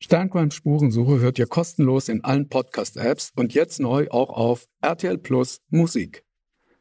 [0.00, 5.60] Sterncrime Spurensuche hört ihr kostenlos in allen Podcast-Apps und jetzt neu auch auf RTL Plus
[5.70, 6.24] Musik.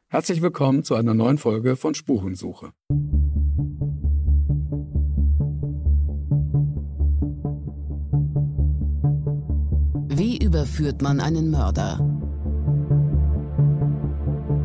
[0.07, 2.73] Herzlich willkommen zu einer neuen Folge von Spurensuche.
[10.09, 11.97] Wie überführt man einen Mörder?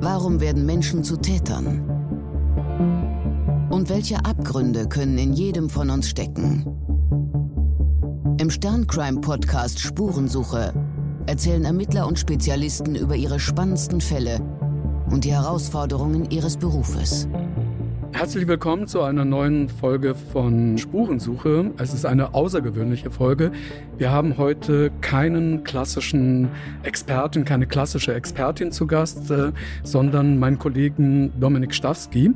[0.03, 1.89] Warum werden Menschen zu Tätern?
[3.71, 6.82] Und welche Abgründe können in jedem von uns stecken?
[8.43, 10.75] Im Sterncrime-Podcast Spurensuche
[11.27, 14.41] erzählen Ermittler und Spezialisten über ihre spannendsten Fälle
[15.09, 17.29] und die Herausforderungen ihres Berufes.
[18.11, 21.71] Herzlich willkommen zu einer neuen Folge von Spurensuche.
[21.79, 23.53] Es ist eine außergewöhnliche Folge.
[23.97, 26.49] Wir haben heute keinen klassischen
[26.83, 29.53] Experten, keine klassische Expertin zu Gast, äh,
[29.85, 32.33] sondern meinen Kollegen Dominik Stawski.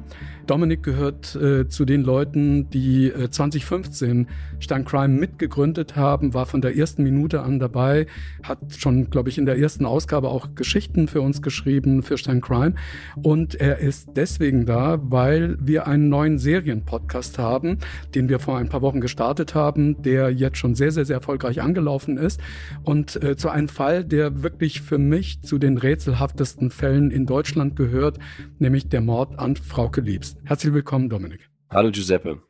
[0.46, 4.28] Dominik gehört äh, zu den Leuten, die äh, 2015
[4.60, 8.06] Stern Crime mitgegründet haben, war von der ersten Minute an dabei,
[8.42, 12.40] hat schon, glaube ich, in der ersten Ausgabe auch Geschichten für uns geschrieben, für Stern
[12.40, 12.74] Crime.
[13.22, 17.78] Und er ist deswegen da, weil wir einen neuen Serienpodcast haben,
[18.14, 21.60] den wir vor ein paar Wochen gestartet haben, der jetzt schon sehr, sehr, sehr erfolgreich
[21.60, 22.40] angelaufen ist.
[22.84, 27.74] Und äh, zu einem Fall, der wirklich für mich zu den rätselhaftesten Fällen in Deutschland
[27.74, 28.18] gehört,
[28.58, 30.35] nämlich der Mord an Frauke Liebst.
[30.44, 31.48] Herzlich willkommen, Dominik.
[31.70, 32.42] Hallo Giuseppe.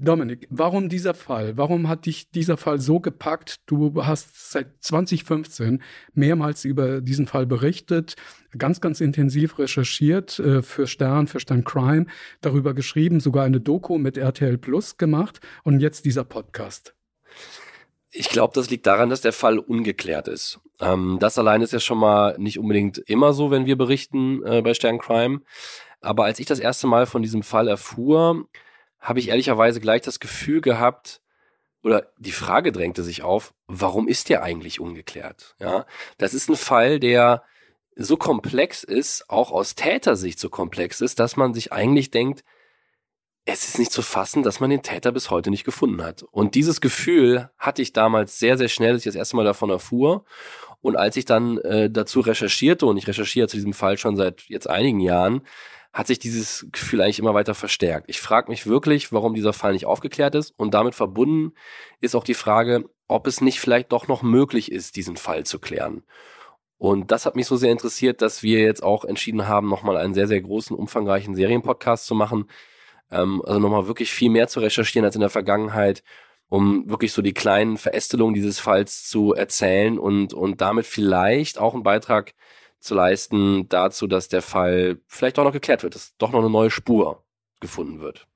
[0.00, 1.56] Dominik, warum dieser Fall?
[1.56, 3.60] Warum hat dich dieser Fall so gepackt?
[3.66, 5.82] Du hast seit 2015
[6.14, 8.14] mehrmals über diesen Fall berichtet,
[8.56, 12.06] ganz, ganz intensiv recherchiert äh, für Stern, für Stern Crime,
[12.40, 16.94] darüber geschrieben, sogar eine Doku mit RTL Plus gemacht und jetzt dieser Podcast.
[18.10, 20.60] Ich glaube, das liegt daran, dass der Fall ungeklärt ist.
[20.80, 24.62] Ähm, das allein ist ja schon mal nicht unbedingt immer so, wenn wir berichten äh,
[24.62, 25.40] bei Stern Crime.
[26.00, 28.46] Aber als ich das erste Mal von diesem Fall erfuhr,
[29.00, 31.20] habe ich ehrlicherweise gleich das Gefühl gehabt,
[31.82, 35.54] oder die Frage drängte sich auf, warum ist der eigentlich ungeklärt?
[35.60, 35.86] Ja,
[36.18, 37.44] das ist ein Fall, der
[37.94, 42.44] so komplex ist, auch aus Tätersicht so komplex ist, dass man sich eigentlich denkt,
[43.44, 46.22] es ist nicht zu fassen, dass man den Täter bis heute nicht gefunden hat.
[46.22, 49.70] Und dieses Gefühl hatte ich damals sehr, sehr schnell, als ich das erste Mal davon
[49.70, 50.24] erfuhr.
[50.80, 54.42] Und als ich dann äh, dazu recherchierte, und ich recherchiere zu diesem Fall schon seit
[54.48, 55.46] jetzt einigen Jahren,
[55.92, 58.08] hat sich dieses Gefühl eigentlich immer weiter verstärkt.
[58.08, 61.52] Ich frage mich wirklich, warum dieser Fall nicht aufgeklärt ist und damit verbunden
[62.00, 65.58] ist auch die Frage, ob es nicht vielleicht doch noch möglich ist, diesen Fall zu
[65.58, 66.04] klären.
[66.76, 70.14] Und das hat mich so sehr interessiert, dass wir jetzt auch entschieden haben, nochmal einen
[70.14, 72.48] sehr, sehr großen, umfangreichen Serienpodcast zu machen.
[73.10, 76.04] Ähm, also nochmal wirklich viel mehr zu recherchieren als in der Vergangenheit,
[76.48, 81.74] um wirklich so die kleinen Verästelungen dieses Falls zu erzählen und, und damit vielleicht auch
[81.74, 82.34] einen Beitrag
[82.80, 86.50] zu leisten dazu, dass der Fall vielleicht auch noch geklärt wird, dass doch noch eine
[86.50, 87.24] neue Spur
[87.60, 88.26] gefunden wird.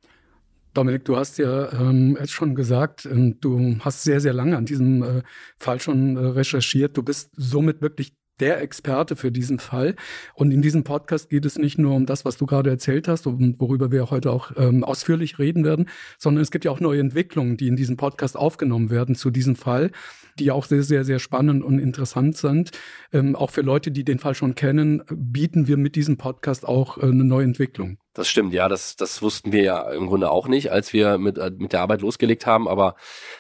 [0.75, 4.65] Dominik, du hast ja ähm, jetzt schon gesagt, ähm, du hast sehr, sehr lange an
[4.65, 5.23] diesem äh,
[5.59, 6.97] Fall schon äh, recherchiert.
[6.97, 9.95] Du bist somit wirklich der Experte für diesen Fall.
[10.35, 13.27] Und in diesem Podcast geht es nicht nur um das, was du gerade erzählt hast,
[13.29, 15.89] und worüber wir heute auch ähm, ausführlich reden werden,
[16.19, 19.55] sondern es gibt ja auch neue Entwicklungen, die in diesem Podcast aufgenommen werden zu diesem
[19.55, 19.93] Fall,
[20.41, 22.73] die auch sehr, sehr, sehr spannend und interessant sind.
[23.13, 26.99] Ähm, auch für Leute, die den Fall schon kennen, bieten wir mit diesem Podcast auch
[26.99, 28.02] äh, eine neue Entwicklung.
[28.15, 31.39] Das stimmt, ja, das, das wussten wir ja im Grunde auch nicht, als wir mit,
[31.39, 32.95] äh, mit der Arbeit losgelegt haben, aber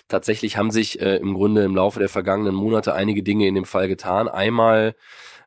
[0.08, 3.66] tatsächlich haben sich äh, im Grunde im Laufe der vergangenen Monate einige Dinge in dem
[3.66, 4.28] Fall getan.
[4.28, 4.94] Einmal,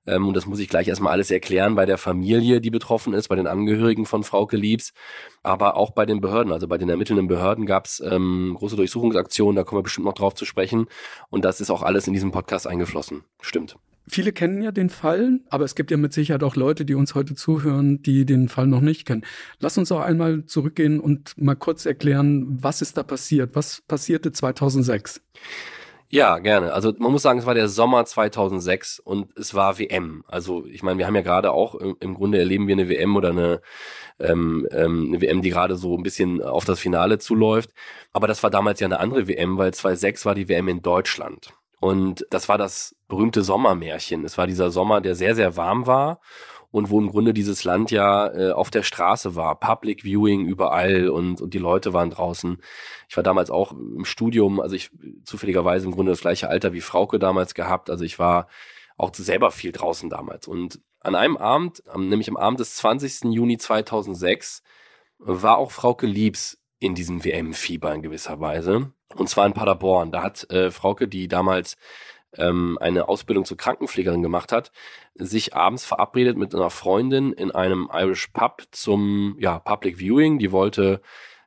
[0.05, 3.27] ähm, und das muss ich gleich erstmal alles erklären, bei der Familie, die betroffen ist,
[3.29, 4.93] bei den Angehörigen von Frauke Liebs,
[5.41, 9.55] aber auch bei den Behörden, also bei den ermittelnden Behörden gab es ähm, große Durchsuchungsaktionen,
[9.55, 10.85] da kommen wir bestimmt noch drauf zu sprechen.
[11.31, 13.23] Und das ist auch alles in diesem Podcast eingeflossen.
[13.41, 13.75] Stimmt.
[14.07, 17.15] Viele kennen ja den Fall, aber es gibt ja mit Sicherheit auch Leute, die uns
[17.15, 19.25] heute zuhören, die den Fall noch nicht kennen.
[19.59, 23.55] Lass uns auch einmal zurückgehen und mal kurz erklären, was ist da passiert?
[23.55, 25.21] Was passierte 2006?
[26.09, 26.71] Ja, gerne.
[26.71, 30.23] Also man muss sagen, es war der Sommer 2006 und es war WM.
[30.27, 33.31] Also ich meine, wir haben ja gerade auch im Grunde erleben wir eine WM oder
[33.31, 33.61] eine,
[34.19, 37.71] ähm, ähm, eine WM, die gerade so ein bisschen auf das Finale zuläuft.
[38.13, 41.53] Aber das war damals ja eine andere WM, weil 2006 war die WM in Deutschland.
[41.85, 44.25] Und das war das berühmte Sommermärchen.
[44.25, 46.19] Es war dieser Sommer, der sehr, sehr warm war
[46.71, 49.59] und wo im Grunde dieses Land ja äh, auf der Straße war.
[49.59, 52.57] Public Viewing überall und, und die Leute waren draußen.
[53.07, 54.89] Ich war damals auch im Studium, also ich
[55.25, 57.91] zufälligerweise im Grunde das gleiche Alter wie Frauke damals gehabt.
[57.91, 58.47] Also ich war
[58.97, 60.47] auch selber viel draußen damals.
[60.47, 63.25] Und an einem Abend, nämlich am Abend des 20.
[63.31, 64.63] Juni 2006,
[65.19, 68.91] war auch Frauke Liebs in diesem WM-Fieber in gewisser Weise.
[69.13, 70.11] Und zwar in Paderborn.
[70.11, 71.77] Da hat äh, Frauke, die damals
[72.37, 74.71] ähm, eine Ausbildung zur Krankenpflegerin gemacht hat,
[75.15, 80.39] sich abends verabredet mit einer Freundin in einem Irish Pub zum ja, Public Viewing.
[80.39, 81.01] Die wollte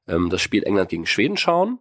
[0.07, 1.79] ähm, das Spiel England gegen Schweden schauen.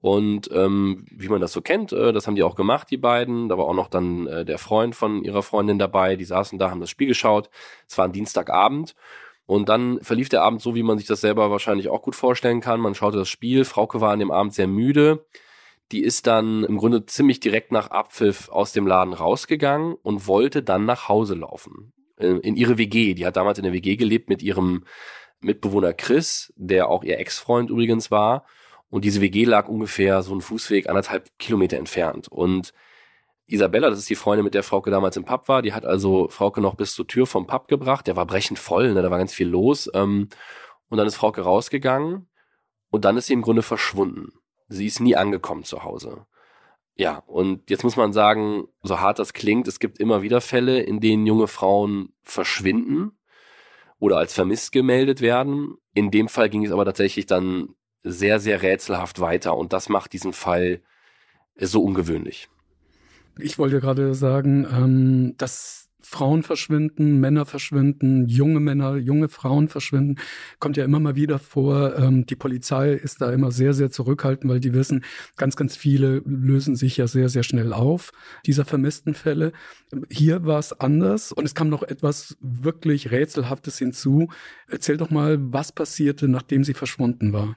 [0.00, 3.48] Und ähm, wie man das so kennt, äh, das haben die auch gemacht, die beiden.
[3.48, 6.16] Da war auch noch dann äh, der Freund von ihrer Freundin dabei.
[6.16, 7.50] Die saßen da, haben das Spiel geschaut.
[7.88, 8.94] Es war ein Dienstagabend.
[9.46, 12.60] Und dann verlief der Abend so, wie man sich das selber wahrscheinlich auch gut vorstellen
[12.60, 12.80] kann.
[12.80, 13.64] Man schaute das Spiel.
[13.64, 15.24] Frauke war an dem Abend sehr müde.
[15.92, 20.64] Die ist dann im Grunde ziemlich direkt nach Abpfiff aus dem Laden rausgegangen und wollte
[20.64, 21.92] dann nach Hause laufen.
[22.16, 23.14] Äh, in ihre WG.
[23.14, 24.84] Die hat damals in der WG gelebt mit ihrem
[25.40, 28.44] Mitbewohner Chris, der auch ihr Ex-Freund übrigens war.
[28.88, 32.28] Und diese WG lag ungefähr so einen Fußweg anderthalb Kilometer entfernt.
[32.28, 32.72] Und
[33.46, 36.28] Isabella, das ist die Freundin, mit der Frauke damals im Pub war, die hat also
[36.28, 38.06] Frauke noch bis zur Tür vom Pub gebracht.
[38.06, 39.02] Der war brechend voll, ne?
[39.02, 39.88] da war ganz viel los.
[39.94, 40.28] Ähm,
[40.88, 42.28] und dann ist Frauke rausgegangen
[42.90, 44.32] und dann ist sie im Grunde verschwunden.
[44.68, 46.26] Sie ist nie angekommen zu Hause.
[46.96, 50.80] Ja, und jetzt muss man sagen, so hart das klingt, es gibt immer wieder Fälle,
[50.80, 53.12] in denen junge Frauen verschwinden
[53.98, 55.74] oder als vermisst gemeldet werden.
[55.94, 60.12] In dem Fall ging es aber tatsächlich dann sehr, sehr rätselhaft weiter und das macht
[60.14, 60.82] diesen Fall
[61.56, 62.48] so ungewöhnlich.
[63.38, 70.20] Ich wollte gerade sagen, ähm, dass Frauen verschwinden, Männer verschwinden, junge Männer, junge Frauen verschwinden,
[70.60, 71.98] kommt ja immer mal wieder vor.
[71.98, 75.04] Ähm, die Polizei ist da immer sehr, sehr zurückhaltend, weil die wissen,
[75.36, 78.12] ganz, ganz viele lösen sich ja sehr, sehr schnell auf,
[78.46, 79.52] dieser vermissten Fälle.
[80.08, 84.28] Hier war es anders und es kam noch etwas wirklich Rätselhaftes hinzu.
[84.68, 87.56] Erzähl doch mal, was passierte, nachdem sie verschwunden war.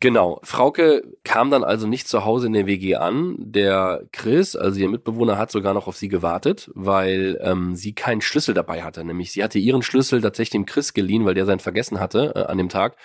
[0.00, 0.38] Genau.
[0.42, 3.36] Frauke kam dann also nicht zu Hause in der WG an.
[3.38, 8.20] Der Chris, also ihr Mitbewohner, hat sogar noch auf sie gewartet, weil ähm, sie keinen
[8.20, 9.04] Schlüssel dabei hatte.
[9.04, 12.42] Nämlich sie hatte ihren Schlüssel tatsächlich dem Chris geliehen, weil der seinen vergessen hatte äh,
[12.42, 12.96] an dem Tag.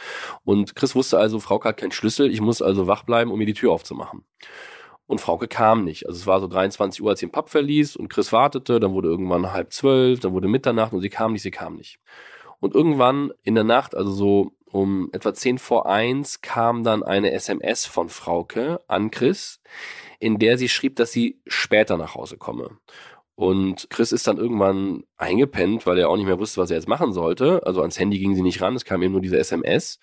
[0.44, 3.45] Und Chris wusste also, Frauke hat keinen Schlüssel, ich muss also wach bleiben, um mir
[3.45, 4.25] die Tür aufzumachen.
[5.07, 6.06] Und Frauke kam nicht.
[6.06, 8.91] Also es war so 23 Uhr, als sie den Pub verließ und Chris wartete, dann
[8.91, 12.00] wurde irgendwann halb zwölf, dann wurde Mitternacht und sie kam nicht, sie kam nicht.
[12.59, 17.31] Und irgendwann in der Nacht, also so um etwa 10 vor 1 kam dann eine
[17.31, 19.62] SMS von Frauke an Chris,
[20.19, 22.77] in der sie schrieb, dass sie später nach Hause komme.
[23.36, 26.89] Und Chris ist dann irgendwann eingepennt, weil er auch nicht mehr wusste, was er jetzt
[26.89, 27.66] machen sollte.
[27.66, 30.00] Also ans Handy ging sie nicht ran, es kam eben nur diese SMS.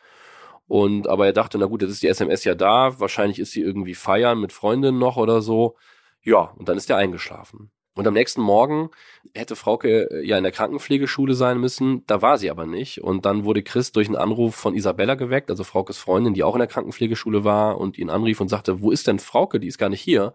[0.67, 3.61] Und aber er dachte, na gut, jetzt ist die SMS ja da, wahrscheinlich ist sie
[3.61, 5.77] irgendwie feiern mit Freundinnen noch oder so.
[6.23, 7.71] Ja, und dann ist er eingeschlafen.
[7.97, 8.91] Und am nächsten Morgen
[9.35, 13.03] hätte Frauke äh, ja in der Krankenpflegeschule sein müssen, da war sie aber nicht.
[13.03, 16.55] Und dann wurde Chris durch einen Anruf von Isabella geweckt, also Fraukes Freundin, die auch
[16.55, 19.59] in der Krankenpflegeschule war und ihn anrief und sagte, wo ist denn Frauke?
[19.59, 20.35] Die ist gar nicht hier.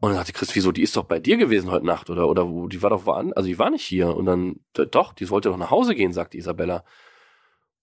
[0.00, 2.46] Und dann sagte Chris, wieso, die ist doch bei dir gewesen heute Nacht oder, oder
[2.68, 4.14] die war doch woanders, also die war nicht hier.
[4.14, 6.84] Und dann, doch, die wollte doch nach Hause gehen, sagte Isabella.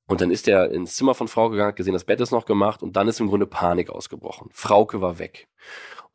[0.07, 2.45] Und dann ist er ins Zimmer von Frauke gegangen, hat gesehen, das Bett ist noch
[2.45, 4.49] gemacht und dann ist im Grunde Panik ausgebrochen.
[4.53, 5.47] Frauke war weg.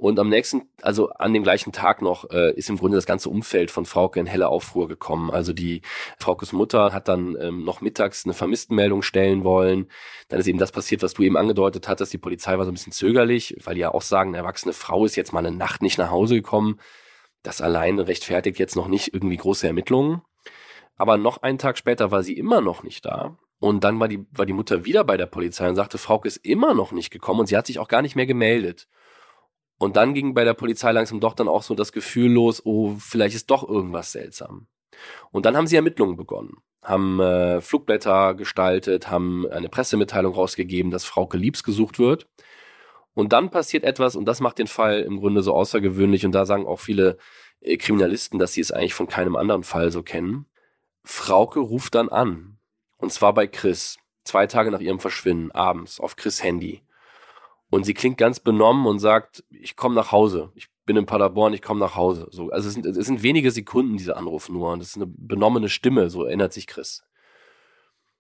[0.01, 3.29] Und am nächsten, also an dem gleichen Tag noch, äh, ist im Grunde das ganze
[3.29, 5.31] Umfeld von Frauke in helle Aufruhr gekommen.
[5.31, 5.83] Also die
[6.19, 9.91] Fraukes Mutter hat dann ähm, noch mittags eine Vermisstenmeldung stellen wollen.
[10.29, 12.15] Dann ist eben das passiert, was du eben angedeutet hattest.
[12.15, 15.05] Die Polizei war so ein bisschen zögerlich, weil die ja auch sagen, eine erwachsene Frau
[15.05, 16.81] ist jetzt mal eine Nacht nicht nach Hause gekommen.
[17.43, 20.23] Das alleine rechtfertigt jetzt noch nicht irgendwie große Ermittlungen.
[20.97, 23.37] Aber noch einen Tag später war sie immer noch nicht da.
[23.59, 26.39] Und dann war die, war die Mutter wieder bei der Polizei und sagte, Frauke ist
[26.39, 28.89] immer noch nicht gekommen und sie hat sich auch gar nicht mehr gemeldet.
[29.81, 32.97] Und dann ging bei der Polizei langsam doch dann auch so das Gefühl los, oh,
[32.99, 34.67] vielleicht ist doch irgendwas seltsam.
[35.31, 41.07] Und dann haben sie Ermittlungen begonnen, haben äh, Flugblätter gestaltet, haben eine Pressemitteilung rausgegeben, dass
[41.07, 42.29] Frauke Liebs gesucht wird.
[43.15, 46.45] Und dann passiert etwas, und das macht den Fall im Grunde so außergewöhnlich, und da
[46.45, 47.17] sagen auch viele
[47.63, 50.45] äh, Kriminalisten, dass sie es eigentlich von keinem anderen Fall so kennen.
[51.05, 52.59] Frauke ruft dann an,
[52.99, 56.83] und zwar bei Chris, zwei Tage nach ihrem Verschwinden, abends, auf Chris Handy.
[57.71, 60.51] Und sie klingt ganz benommen und sagt, ich komme nach Hause.
[60.55, 62.27] Ich bin in Paderborn, ich komme nach Hause.
[62.31, 64.73] So, also es sind, es sind wenige Sekunden, dieser Anruf nur.
[64.73, 67.05] Und es ist eine benommene Stimme, so erinnert sich Chris.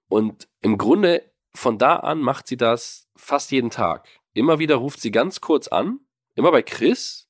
[0.08, 4.08] Und im Grunde von da an macht sie das fast jeden Tag.
[4.34, 5.98] Immer wieder ruft sie ganz kurz an,
[6.36, 7.28] immer bei Chris,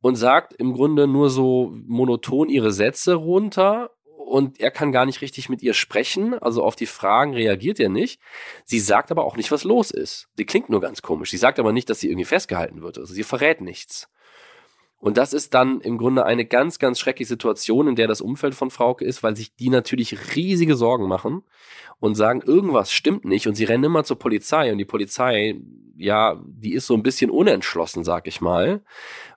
[0.00, 3.90] und sagt im Grunde nur so monoton ihre Sätze runter
[4.32, 7.90] und er kann gar nicht richtig mit ihr sprechen, also auf die Fragen reagiert er
[7.90, 8.18] nicht.
[8.64, 10.30] Sie sagt aber auch nicht, was los ist.
[10.38, 11.30] Sie klingt nur ganz komisch.
[11.30, 12.96] Sie sagt aber nicht, dass sie irgendwie festgehalten wird.
[12.96, 14.08] Also sie verrät nichts.
[14.96, 18.54] Und das ist dann im Grunde eine ganz, ganz schreckliche Situation, in der das Umfeld
[18.54, 21.42] von Frauke ist, weil sich die natürlich riesige Sorgen machen
[22.00, 25.60] und sagen, irgendwas stimmt nicht und sie rennen immer zur Polizei und die Polizei,
[25.98, 28.82] ja, die ist so ein bisschen unentschlossen, sag ich mal,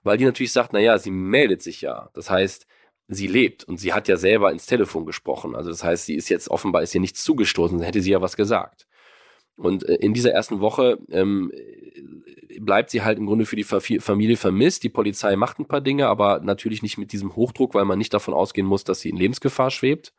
[0.04, 2.08] weil die natürlich sagt, na ja, sie meldet sich ja.
[2.14, 2.66] Das heißt,
[3.08, 5.54] sie lebt und sie hat ja selber ins Telefon gesprochen.
[5.54, 8.36] Also das heißt, sie ist jetzt offenbar ist ihr nichts zugestoßen, hätte sie ja was
[8.36, 8.86] gesagt.
[9.56, 11.52] Und äh, in dieser ersten Woche ähm,
[12.60, 14.82] bleibt sie halt im Grunde für die Familie vermisst.
[14.82, 18.12] Die Polizei macht ein paar Dinge, aber natürlich nicht mit diesem Hochdruck, weil man nicht
[18.12, 20.12] davon ausgehen muss, dass sie in Lebensgefahr schwebt.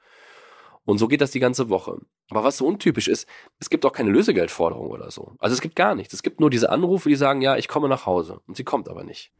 [0.85, 1.99] Und so geht das die ganze Woche.
[2.29, 3.27] Aber was so untypisch ist,
[3.59, 5.33] es gibt auch keine Lösegeldforderung oder so.
[5.37, 6.13] Also es gibt gar nichts.
[6.13, 8.39] Es gibt nur diese Anrufe, die sagen, ja, ich komme nach Hause.
[8.47, 9.33] Und sie kommt aber nicht.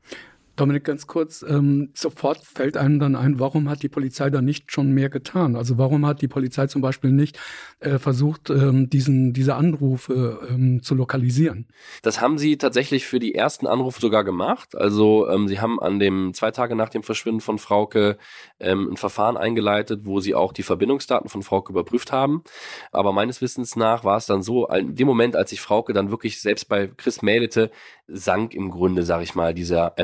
[0.57, 4.71] Dominik, ganz kurz, ähm, sofort fällt einem dann ein, warum hat die Polizei da nicht
[4.71, 5.55] schon mehr getan?
[5.55, 7.39] Also warum hat die Polizei zum Beispiel nicht
[7.79, 11.67] äh, versucht, ähm, diesen, diese Anrufe ähm, zu lokalisieren?
[12.01, 14.75] Das haben sie tatsächlich für die ersten Anrufe sogar gemacht.
[14.75, 18.17] Also ähm, sie haben an dem zwei Tage nach dem Verschwinden von Frauke
[18.59, 22.43] ähm, ein Verfahren eingeleitet, wo sie auch die Verbindungsdaten von Frauke überprüft haben.
[22.91, 26.09] Aber meines Wissens nach war es dann so, in dem Moment, als sich Frauke dann
[26.09, 27.69] wirklich selbst bei Chris meldete,
[28.07, 29.97] sank im Grunde, sage ich mal, dieser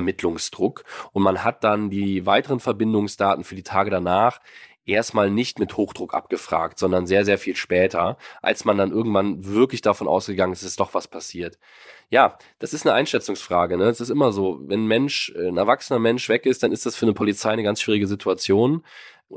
[0.44, 0.84] Ermittlungsdruck.
[1.12, 4.40] Und man hat dann die weiteren Verbindungsdaten für die Tage danach
[4.86, 9.80] erstmal nicht mit Hochdruck abgefragt, sondern sehr, sehr viel später, als man dann irgendwann wirklich
[9.80, 11.58] davon ausgegangen ist, ist doch was passiert.
[12.10, 13.78] Ja, das ist eine Einschätzungsfrage.
[13.78, 13.86] Ne?
[13.86, 16.98] Es ist immer so, wenn ein Mensch, ein erwachsener Mensch weg ist, dann ist das
[16.98, 18.84] für eine Polizei eine ganz schwierige Situation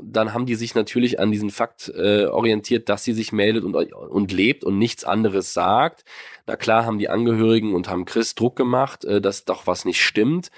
[0.03, 3.75] dann haben die sich natürlich an diesen Fakt äh, orientiert, dass sie sich meldet und,
[3.75, 6.03] und lebt und nichts anderes sagt.
[6.45, 10.01] Na klar haben die Angehörigen und haben Chris Druck gemacht, äh, dass doch was nicht
[10.03, 10.51] stimmt.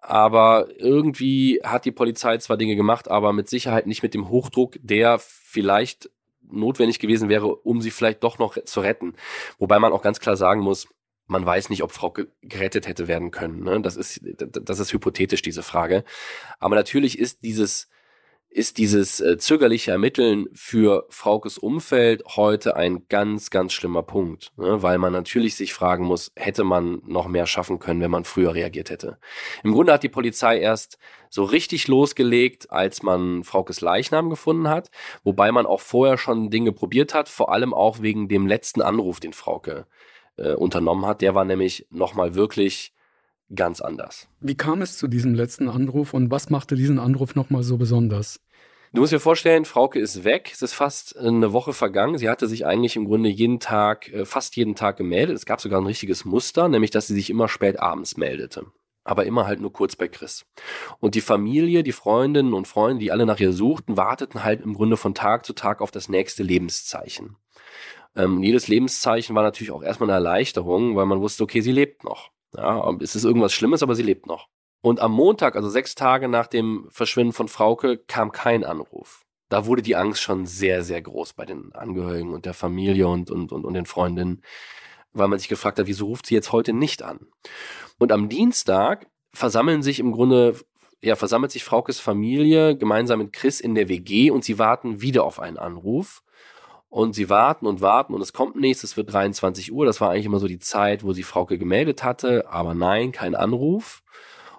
[0.00, 4.76] Aber irgendwie hat die Polizei zwar Dinge gemacht, aber mit Sicherheit nicht mit dem Hochdruck,
[4.80, 6.10] der vielleicht
[6.50, 9.14] notwendig gewesen wäre, um sie vielleicht doch noch zu retten.
[9.58, 10.88] Wobei man auch ganz klar sagen muss,
[11.26, 13.62] man weiß nicht, ob Frau gerettet hätte werden können.
[13.62, 13.80] Ne?
[13.82, 16.04] Das ist, das ist hypothetisch, diese Frage.
[16.58, 17.88] Aber natürlich ist dieses,
[18.50, 24.82] ist dieses äh, zögerliche Ermitteln für Fraukes Umfeld heute ein ganz, ganz schlimmer Punkt, ne?
[24.82, 28.54] weil man natürlich sich fragen muss, hätte man noch mehr schaffen können, wenn man früher
[28.54, 29.18] reagiert hätte.
[29.62, 34.90] Im Grunde hat die Polizei erst so richtig losgelegt, als man Fraukes Leichnam gefunden hat,
[35.24, 39.20] wobei man auch vorher schon Dinge probiert hat, vor allem auch wegen dem letzten Anruf,
[39.20, 39.86] den Frauke
[40.36, 41.20] äh, unternommen hat.
[41.20, 42.94] Der war nämlich nochmal wirklich
[43.54, 44.28] ganz anders.
[44.40, 48.40] Wie kam es zu diesem letzten Anruf und was machte diesen Anruf nochmal so besonders?
[48.94, 50.50] Du musst dir vorstellen, Frauke ist weg.
[50.52, 52.16] Es ist fast eine Woche vergangen.
[52.16, 55.36] Sie hatte sich eigentlich im Grunde jeden Tag, äh, fast jeden Tag gemeldet.
[55.36, 58.64] Es gab sogar ein richtiges Muster, nämlich dass sie sich immer spät abends meldete.
[59.04, 60.46] Aber immer halt nur kurz bei Chris.
[61.00, 64.74] Und die Familie, die Freundinnen und Freunde, die alle nach ihr suchten, warteten halt im
[64.74, 67.36] Grunde von Tag zu Tag auf das nächste Lebenszeichen.
[68.16, 72.04] Ähm, jedes Lebenszeichen war natürlich auch erstmal eine Erleichterung, weil man wusste, okay, sie lebt
[72.04, 72.30] noch.
[72.54, 74.48] Ja, es ist irgendwas Schlimmes, aber sie lebt noch.
[74.80, 79.24] Und am Montag, also sechs Tage nach dem Verschwinden von Frauke, kam kein Anruf.
[79.48, 83.30] Da wurde die Angst schon sehr, sehr groß bei den Angehörigen und der Familie und,
[83.30, 84.42] und, und, und den Freundinnen,
[85.12, 87.26] weil man sich gefragt hat, wieso ruft sie jetzt heute nicht an?
[87.98, 90.56] Und am Dienstag versammeln sich im Grunde,
[91.02, 95.24] ja, versammelt sich Fraukes Familie gemeinsam mit Chris in der WG und sie warten wieder
[95.24, 96.22] auf einen Anruf.
[96.90, 99.84] Und sie warten und warten und es kommt nichts, es wird 23 Uhr.
[99.84, 103.34] Das war eigentlich immer so die Zeit, wo sie Frauke gemeldet hatte, aber nein, kein
[103.34, 104.02] Anruf.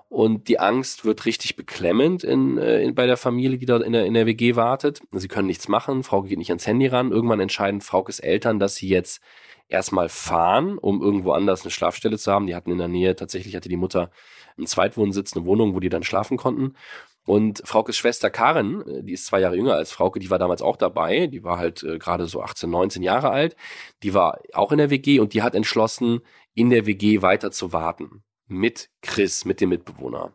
[0.09, 3.93] Und die Angst wird richtig beklemmend in, äh, in, bei der Familie, die dort in
[3.93, 5.01] der, in der WG wartet.
[5.11, 7.11] Sie können nichts machen, Frauke geht nicht ans Handy ran.
[7.11, 9.21] Irgendwann entscheiden Fraukes Eltern, dass sie jetzt
[9.67, 12.47] erstmal fahren, um irgendwo anders eine Schlafstelle zu haben.
[12.47, 14.09] Die hatten in der Nähe, tatsächlich hatte die Mutter
[14.57, 16.75] einen Zweitwohnsitz, eine Wohnung, wo die dann schlafen konnten.
[17.29, 20.63] Und Fraukes Schwester Karin, äh, die ist zwei Jahre jünger als Frauke, die war damals
[20.63, 21.27] auch dabei.
[21.27, 23.55] Die war halt äh, gerade so 18, 19 Jahre alt.
[24.01, 26.21] Die war auch in der WG und die hat entschlossen,
[26.55, 28.23] in der WG weiter zu warten.
[28.47, 30.33] Mit Chris, mit dem Mitbewohner.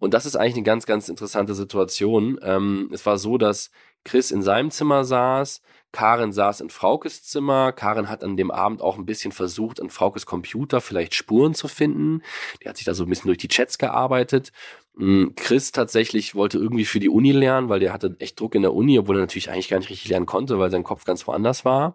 [0.00, 2.40] Und das ist eigentlich eine ganz, ganz interessante Situation.
[2.42, 3.70] Ähm, es war so, dass
[4.04, 5.62] Chris in seinem Zimmer saß,
[5.94, 7.70] Karin saß in Fraukes Zimmer.
[7.70, 11.68] Karin hat an dem Abend auch ein bisschen versucht, an Fraukes Computer vielleicht Spuren zu
[11.68, 12.20] finden.
[12.60, 14.50] Die hat sich da so ein bisschen durch die Chats gearbeitet.
[14.94, 18.62] Mm, Chris tatsächlich wollte irgendwie für die Uni lernen, weil der hatte echt Druck in
[18.62, 21.24] der Uni, obwohl er natürlich eigentlich gar nicht richtig lernen konnte, weil sein Kopf ganz
[21.28, 21.94] woanders war.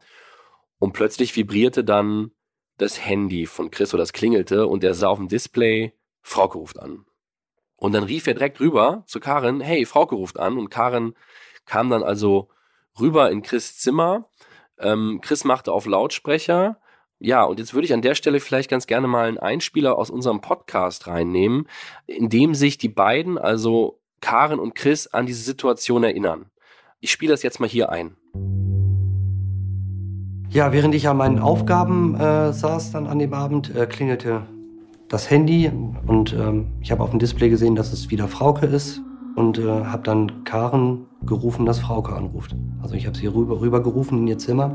[0.77, 2.31] Und plötzlich vibrierte dann
[2.77, 6.79] das Handy von Chris oder das klingelte und er sah auf dem Display, Frauke ruft
[6.79, 7.05] an.
[7.75, 10.57] Und dann rief er direkt rüber zu Karin, hey, Frauke ruft an.
[10.57, 11.15] Und Karin
[11.65, 12.47] kam dann also
[12.99, 14.29] rüber in Chris Zimmer.
[14.79, 16.77] Ähm, Chris machte auf Lautsprecher.
[17.19, 20.09] Ja, und jetzt würde ich an der Stelle vielleicht ganz gerne mal einen Einspieler aus
[20.09, 21.67] unserem Podcast reinnehmen,
[22.07, 26.45] in dem sich die beiden, also Karen und Chris, an diese Situation erinnern.
[27.01, 28.15] Ich spiele das jetzt mal hier ein.
[30.49, 34.47] Ja, während ich an meinen Aufgaben äh, saß dann an dem Abend, äh, klingelte
[35.09, 35.71] das Handy
[36.07, 39.01] und ähm, ich habe auf dem Display gesehen, dass es wieder Frauke ist
[39.39, 42.55] und äh, habe dann Karen gerufen, dass Frauke anruft.
[42.83, 44.73] Also ich habe sie rüber, rüber gerufen in ihr Zimmer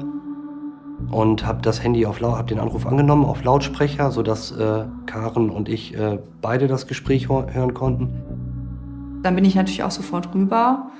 [1.11, 5.68] und habe das Handy auf habe den Anruf angenommen auf Lautsprecher, sodass äh, Karen und
[5.68, 9.21] ich äh, beide das Gespräch hören konnten.
[9.23, 10.90] Dann bin ich natürlich auch sofort rüber.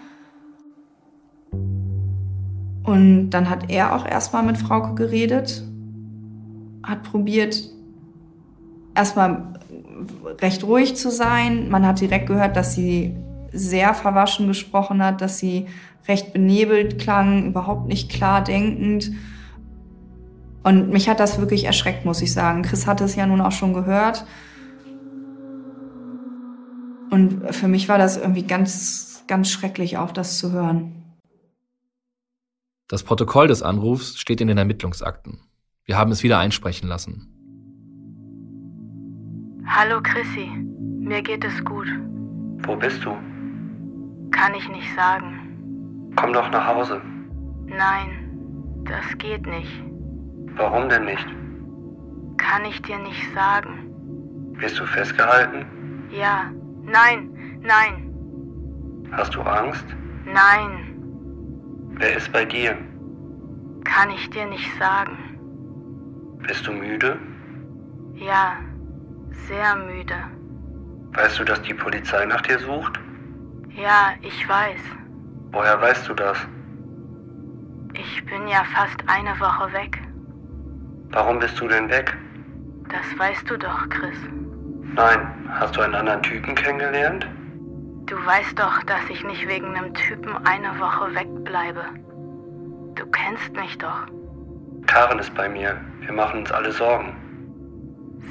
[2.85, 5.65] Und dann hat er auch erstmal mit Frauke geredet,
[6.83, 7.71] hat probiert,
[8.95, 9.55] erstmal
[10.43, 11.71] recht ruhig zu sein.
[11.71, 13.15] Man hat direkt gehört, dass sie
[13.55, 15.67] sehr verwaschen gesprochen hat, dass sie
[16.07, 19.13] recht benebelt klang, überhaupt nicht klar denkend.
[20.63, 22.63] Und mich hat das wirklich erschreckt, muss ich sagen.
[22.63, 24.27] Chris hatte es ja nun auch schon gehört.
[27.11, 30.93] Und für mich war das irgendwie ganz, ganz schrecklich, auch das zu hören.
[32.89, 35.41] Das Protokoll des Anrufs steht in den Ermittlungsakten.
[35.85, 37.31] Wir haben es wieder einsprechen lassen.
[39.67, 40.49] Hallo Chrissy,
[41.01, 41.87] mir geht es gut.
[42.67, 43.17] Wo bist du?
[44.37, 46.13] Kann ich nicht sagen.
[46.17, 47.01] Komm doch nach Hause.
[47.67, 49.83] Nein, das geht nicht.
[50.57, 51.27] Warum denn nicht?
[52.37, 53.91] Kann ich dir nicht sagen.
[54.59, 55.65] Wirst du festgehalten?
[56.11, 56.51] Ja,
[56.85, 57.31] nein,
[57.63, 58.01] nein,
[59.13, 59.85] Hast du Angst?
[60.25, 60.91] nein,
[61.97, 62.77] Wer ist bei dir?
[63.85, 65.17] kann ich dir nicht sagen.
[66.47, 67.19] Bist du müde?
[68.15, 68.57] Ja,
[69.49, 70.15] sehr müde.
[71.13, 72.99] Weißt du, dass die Polizei nach dir sucht?
[73.77, 74.81] Ja, ich weiß.
[75.53, 76.39] Woher weißt du das?
[77.95, 79.99] Ich bin ja fast eine Woche weg.
[81.11, 82.17] Warum bist du denn weg?
[82.89, 84.17] Das weißt du doch, Chris.
[84.95, 87.27] Nein, hast du einen anderen Typen kennengelernt?
[88.07, 91.85] Du weißt doch, dass ich nicht wegen einem Typen eine Woche wegbleibe.
[92.95, 94.07] Du kennst mich doch.
[94.87, 95.81] Karen ist bei mir.
[96.01, 97.17] Wir machen uns alle Sorgen.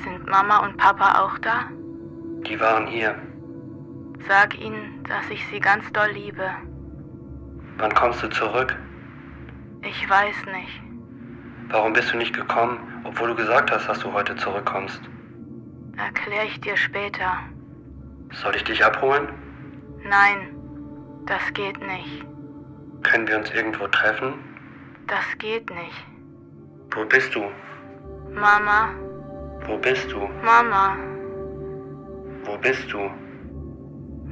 [0.04, 1.66] Sind Mama und Papa auch da?
[2.48, 3.16] Die waren hier.
[4.28, 6.50] Sag ihnen, dass ich sie ganz doll liebe.
[7.78, 8.76] Wann kommst du zurück?
[9.82, 10.82] Ich weiß nicht.
[11.70, 15.02] Warum bist du nicht gekommen, obwohl du gesagt hast, dass du heute zurückkommst?
[15.98, 17.40] Erklär ich dir später.
[18.32, 19.28] Soll ich dich abholen?
[20.04, 20.56] Nein,
[21.26, 22.26] das geht nicht.
[23.04, 24.34] Können wir uns irgendwo treffen?
[25.08, 26.06] Das geht nicht.
[26.92, 27.44] Wo bist du?
[28.34, 28.90] Mama,
[29.68, 30.30] Wo bist du?
[30.44, 30.96] Mama,
[32.46, 33.10] Wo bist du?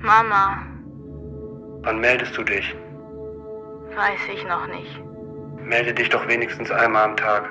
[0.01, 0.58] Mama,
[1.84, 2.75] Wann meldest du dich?
[3.96, 5.01] weiß ich noch nicht.
[5.63, 7.50] Melde dich doch wenigstens einmal am Tag.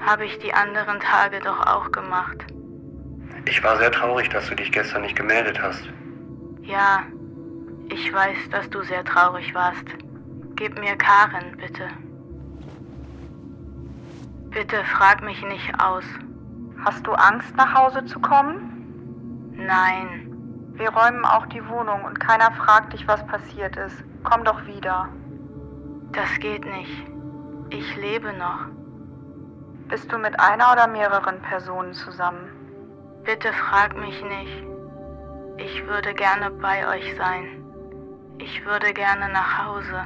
[0.00, 2.44] Habe ich die anderen Tage doch auch gemacht.
[3.46, 5.84] Ich war sehr traurig, dass du dich gestern nicht gemeldet hast.
[6.62, 7.04] Ja,
[7.90, 9.84] ich weiß, dass du sehr traurig warst.
[10.56, 11.88] Gib mir Karen, bitte.
[14.50, 16.04] Bitte frag mich nicht aus.
[16.84, 19.52] Hast du Angst, nach Hause zu kommen?
[19.54, 20.25] Nein,
[20.76, 24.04] Wir räumen auch die Wohnung und keiner fragt dich, was passiert ist.
[24.24, 25.08] Komm doch wieder.
[26.12, 27.06] das geht nicht.
[27.70, 28.66] Ich lebe noch.
[29.88, 32.48] Bist du mit einer oder mehreren Personen zusammen?
[33.24, 34.64] Bitte frag mich nicht.
[35.58, 37.64] Ich würde gerne bei euch sein.
[38.38, 40.04] Ich würde gerne nach Hause.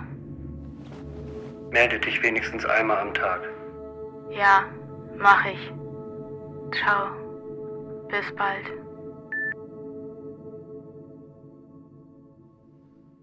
[1.70, 3.40] Melde dich wenigstens einmal am Tag.
[4.30, 4.64] Ja,
[5.18, 5.72] mach ich.
[6.72, 7.10] Ciao.
[8.08, 8.79] Bis bald.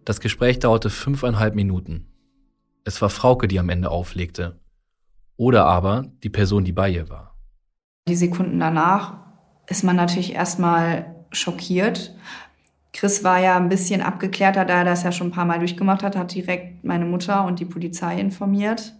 [0.08, 2.06] Das Gespräch dauerte fünfeinhalb Minuten.
[2.86, 4.58] Es war Frauke, die am Ende auflegte.
[5.36, 7.36] Oder aber die Person, die bei ihr war.
[8.08, 9.17] Die Sekunden danach
[9.67, 12.15] ist man natürlich erstmal schockiert.
[12.93, 16.04] Chris war ja ein bisschen abgeklärter, da er das ja schon ein paar Mal durchgemacht
[16.04, 18.96] hat, hat direkt meine Mutter und die Polizei informiert.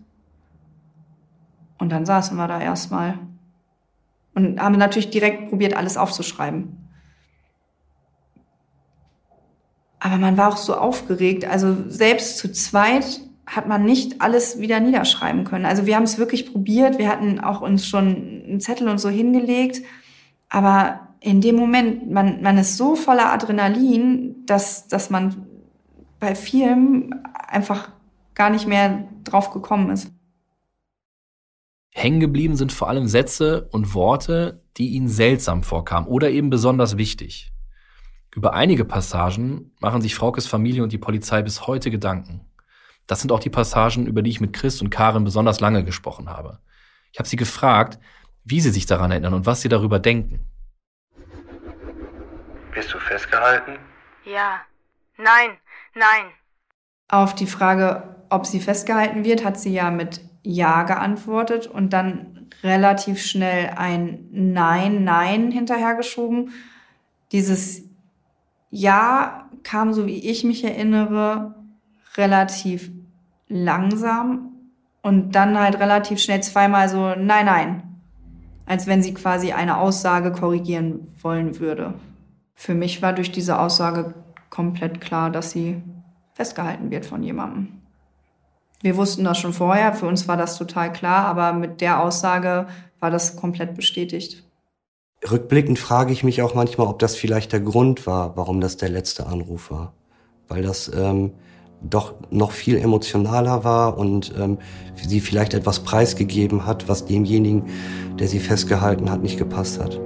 [1.78, 3.18] Und dann saßen wir da erstmal
[4.36, 6.87] und haben natürlich direkt probiert, alles aufzuschreiben.
[10.00, 11.46] Aber man war auch so aufgeregt.
[11.46, 15.66] Also selbst zu zweit hat man nicht alles wieder niederschreiben können.
[15.66, 16.98] Also wir haben es wirklich probiert.
[16.98, 19.82] Wir hatten auch uns schon einen Zettel und so hingelegt.
[20.50, 25.48] Aber in dem Moment, man, man ist so voller Adrenalin, dass, dass man
[26.20, 27.14] bei vielem
[27.48, 27.90] einfach
[28.36, 30.12] gar nicht mehr drauf gekommen ist.
[31.90, 36.98] Hängen geblieben sind vor allem Sätze und Worte, die ihnen seltsam vorkamen oder eben besonders
[36.98, 37.52] wichtig.
[38.36, 42.42] Über einige Passagen machen sich Fraukes Familie und die Polizei bis heute Gedanken.
[43.08, 46.30] Das sind auch die Passagen, über die ich mit Chris und Karin besonders lange gesprochen
[46.30, 46.60] habe.
[47.14, 48.00] Ich habe sie gefragt,
[48.44, 50.46] wie sie sich daran erinnern und was sie darüber denken.
[52.74, 53.80] Bist du festgehalten?
[54.26, 54.62] Ja.
[55.18, 55.58] Nein,
[55.96, 56.32] nein.
[57.08, 62.50] Auf die Frage, ob sie festgehalten wird, hat sie ja mit Ja geantwortet und dann
[62.64, 66.54] relativ schnell ein Nein, Nein hinterhergeschoben.
[67.32, 67.87] Dieses
[68.70, 71.56] Ja kam, so wie ich mich erinnere,
[72.16, 72.92] relativ
[73.48, 74.52] langsam
[75.02, 77.84] und dann halt relativ schnell zweimal so Nein, Nein.
[78.66, 81.94] Als wenn sie quasi eine Aussage korrigieren wollen würde.
[82.54, 84.14] Für mich war durch diese Aussage
[84.50, 85.82] komplett klar, dass sie
[86.34, 87.82] festgehalten wird von jemandem.
[88.82, 92.68] Wir wussten das schon vorher, für uns war das total klar, aber mit der Aussage
[93.00, 94.44] war das komplett bestätigt.
[95.26, 98.90] Rückblickend frage ich mich auch manchmal, ob das vielleicht der Grund war, warum das der
[98.90, 99.94] letzte Anruf war.
[100.48, 101.32] weil das ähm,
[101.82, 104.58] doch noch viel emotionaler war und ähm,
[104.96, 107.66] sie vielleicht etwas preisgegeben hat, was demjenigen,
[108.20, 110.00] der sie festgehalten hat, nicht gepasst hat.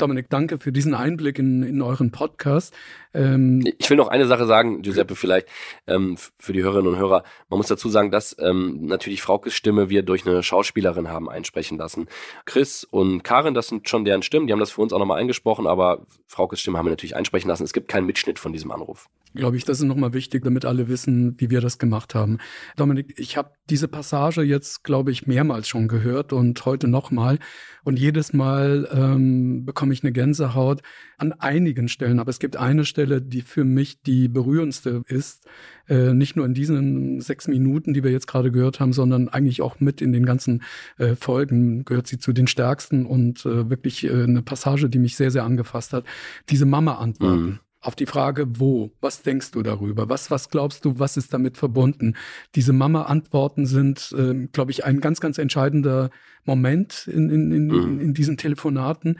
[0.00, 2.74] Dominik, danke für diesen Einblick in, in euren Podcast.
[3.12, 5.48] Ähm, ich will noch eine Sache sagen, Giuseppe, vielleicht
[5.86, 7.24] ähm, für die Hörerinnen und Hörer.
[7.48, 11.78] Man muss dazu sagen, dass ähm, natürlich Fraukes Stimme wir durch eine Schauspielerin haben einsprechen
[11.78, 12.06] lassen.
[12.44, 15.20] Chris und Karin, das sind schon deren Stimmen, die haben das für uns auch nochmal
[15.20, 17.64] eingesprochen, aber Fraukes Stimme haben wir natürlich einsprechen lassen.
[17.64, 19.08] Es gibt keinen Mitschnitt von diesem Anruf.
[19.34, 22.38] Glaube ich, das ist nochmal wichtig, damit alle wissen, wie wir das gemacht haben.
[22.76, 27.38] Dominik, ich habe diese Passage jetzt, glaube ich, mehrmals schon gehört und heute nochmal.
[27.84, 30.82] Und jedes Mal ähm, bekomme ich eine Gänsehaut
[31.16, 32.18] an einigen Stellen.
[32.18, 35.46] Aber es gibt eine Stelle, Stelle, die für mich die berührendste ist.
[35.88, 39.62] Äh, nicht nur in diesen sechs Minuten, die wir jetzt gerade gehört haben, sondern eigentlich
[39.62, 40.62] auch mit in den ganzen
[40.98, 45.30] äh, Folgen gehört sie zu den stärksten und äh, wirklich eine Passage, die mich sehr,
[45.30, 46.04] sehr angefasst hat.
[46.50, 47.42] Diese Mama-Antworten.
[47.42, 50.10] Mhm auf die Frage, wo, was denkst du darüber?
[50.10, 52.14] Was, was glaubst du, was ist damit verbunden?
[52.54, 56.10] Diese Mama-Antworten sind, äh, glaube ich, ein ganz, ganz entscheidender
[56.44, 58.00] Moment in, in, in, mhm.
[58.00, 59.18] in diesen Telefonaten.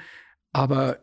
[0.53, 0.99] Aber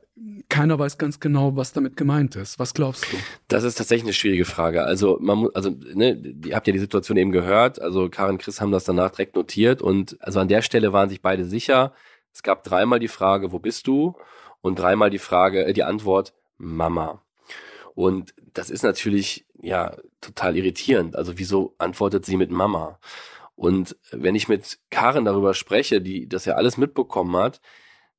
[0.49, 2.59] keiner weiß ganz genau, was damit gemeint ist.
[2.59, 3.17] Was glaubst du?
[3.47, 4.83] Das ist tatsächlich eine schwierige Frage.
[4.83, 6.13] Also man muss, also ne,
[6.45, 7.81] ihr habt ja die Situation eben gehört.
[7.81, 11.09] Also Karin und Chris haben das danach direkt notiert und also an der Stelle waren
[11.09, 11.93] sich beide sicher.
[12.33, 14.15] Es gab dreimal die Frage, wo bist du?
[14.61, 17.21] Und dreimal die Frage, äh, die Antwort Mama.
[17.93, 21.15] Und das ist natürlich ja total irritierend.
[21.15, 22.99] Also wieso antwortet sie mit Mama?
[23.55, 27.59] Und wenn ich mit Karin darüber spreche, die das ja alles mitbekommen hat,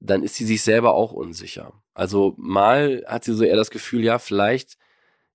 [0.01, 1.73] dann ist sie sich selber auch unsicher.
[1.95, 4.79] Also mal hat sie so eher das Gefühl, ja, vielleicht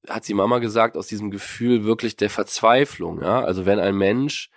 [0.08, 3.44] hat sie Mama gesagt, aus diesem Gefühl wirklich der Verzweiflung, ja.
[3.44, 4.50] Also wenn ein Mensch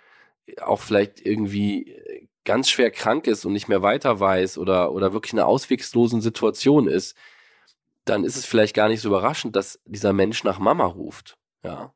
[0.61, 1.95] auch vielleicht irgendwie
[2.45, 6.21] ganz schwer krank ist und nicht mehr weiter weiß oder, oder wirklich in einer auswegslosen
[6.21, 7.15] Situation ist,
[8.05, 11.93] dann ist es vielleicht gar nicht so überraschend, dass dieser Mensch nach Mama ruft, ja.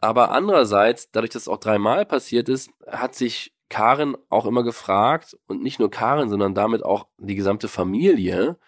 [0.00, 5.34] Aber andererseits, dadurch, dass es auch dreimal passiert ist, hat sich Karen auch immer gefragt
[5.46, 8.58] und nicht nur Karen, sondern damit auch die gesamte Familie,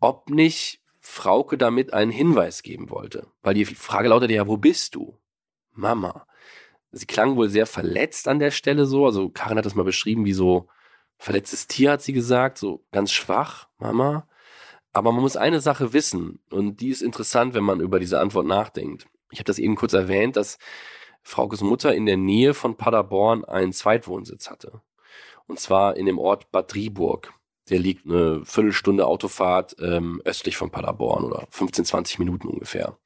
[0.00, 3.26] ob nicht Frauke damit einen Hinweis geben wollte.
[3.42, 5.18] Weil die Frage lautete ja, wo bist du?
[5.72, 6.26] Mama.
[6.92, 9.04] Sie klang wohl sehr verletzt an der Stelle so.
[9.04, 10.66] Also Karin hat das mal beschrieben wie so
[11.18, 14.26] verletztes Tier, hat sie gesagt, so ganz schwach, Mama.
[14.94, 18.46] Aber man muss eine Sache wissen und die ist interessant, wenn man über diese Antwort
[18.46, 19.06] nachdenkt.
[19.30, 20.56] Ich habe das eben kurz erwähnt, dass
[21.26, 24.80] Fraukes Mutter in der Nähe von Paderborn einen Zweitwohnsitz hatte.
[25.48, 27.34] Und zwar in dem Ort Bad Driburg.
[27.68, 32.96] Der liegt eine Viertelstunde Autofahrt ähm, östlich von Paderborn oder 15, 20 Minuten ungefähr.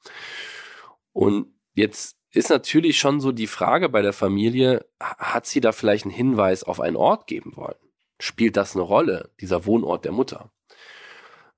[1.14, 6.04] Und jetzt ist natürlich schon so die Frage bei der Familie, hat sie da vielleicht
[6.04, 7.78] einen Hinweis auf einen Ort geben wollen?
[8.18, 10.52] Spielt das eine Rolle, dieser Wohnort der Mutter?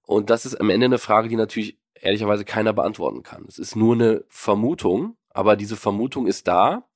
[0.07, 3.47] Und das ist am Ende eine Frage, die natürlich ehrlicherweise keiner beantworten kann.
[3.49, 6.89] Es ist nur eine Vermutung, aber diese Vermutung ist da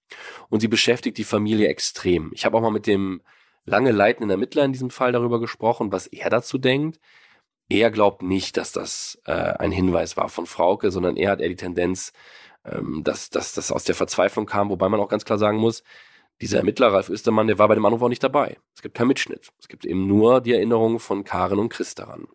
[0.49, 2.31] und sie beschäftigt die Familie extrem.
[2.35, 3.22] Ich habe auch mal mit dem
[3.64, 7.01] lange leitenden Ermittler in diesem Fall darüber gesprochen, was er dazu denkt.
[7.68, 11.49] Er glaubt nicht, dass das äh, ein Hinweis war von Frauke, sondern er hat eher
[11.49, 12.12] die Tendenz,
[12.64, 15.83] ähm, dass, dass das aus der Verzweiflung kam, wobei man auch ganz klar sagen muss,
[16.40, 18.59] dieser Ermittler Ralf Östermann, der war bei dem Anruf auch nicht dabei.
[18.75, 19.49] Es gibt keinen Mitschnitt.
[19.59, 22.29] Es gibt eben nur die Erinnerungen von Karen und Chris daran.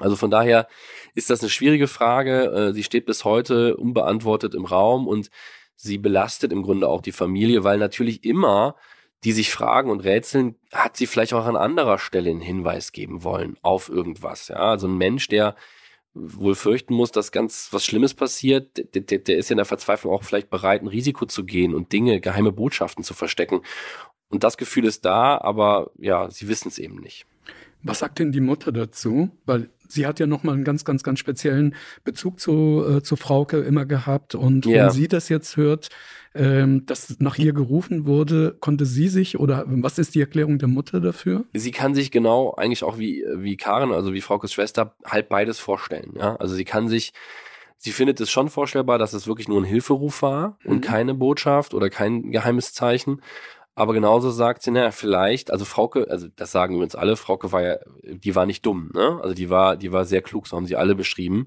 [0.00, 0.68] Also von daher
[1.14, 2.44] ist das eine schwierige Frage.
[2.44, 5.30] Äh, sie steht bis heute unbeantwortet im Raum und
[5.76, 8.76] sie belastet im Grunde auch die Familie, weil natürlich immer
[9.24, 13.24] die sich fragen und rätseln, hat sie vielleicht auch an anderer Stelle einen Hinweis geben
[13.24, 14.48] wollen auf irgendwas.
[14.48, 15.56] Ja, also ein Mensch, der
[16.14, 19.64] wohl fürchten muss, dass ganz was Schlimmes passiert, der, der, der ist ja in der
[19.64, 23.62] Verzweiflung auch vielleicht bereit, ein Risiko zu gehen und Dinge, geheime Botschaften zu verstecken.
[24.30, 27.26] Und das Gefühl ist da, aber ja, sie wissen es eben nicht.
[27.82, 29.30] Was sagt denn die Mutter dazu?
[29.46, 31.74] Weil sie hat ja nochmal einen ganz, ganz, ganz speziellen
[32.04, 34.34] Bezug zu, äh, zu Frauke immer gehabt.
[34.34, 34.84] Und ja.
[34.84, 35.88] wenn sie das jetzt hört,
[36.34, 40.68] ähm, dass nach ihr gerufen wurde, konnte sie sich oder was ist die Erklärung der
[40.68, 41.44] Mutter dafür?
[41.54, 45.58] Sie kann sich genau eigentlich auch wie, wie Karen, also wie Fraukes Schwester, halt beides
[45.58, 46.12] vorstellen.
[46.16, 46.36] Ja?
[46.36, 47.12] Also sie kann sich
[47.80, 50.80] Sie findet es schon vorstellbar, dass es wirklich nur ein Hilferuf war und mhm.
[50.80, 53.22] keine Botschaft oder kein geheimes Zeichen.
[53.78, 57.62] Aber genauso sagt sie, naja, vielleicht, also Frauke, also das sagen übrigens alle, Frauke war
[57.62, 59.20] ja, die war nicht dumm, ne?
[59.22, 61.46] Also die war, die war sehr klug, so haben sie alle beschrieben.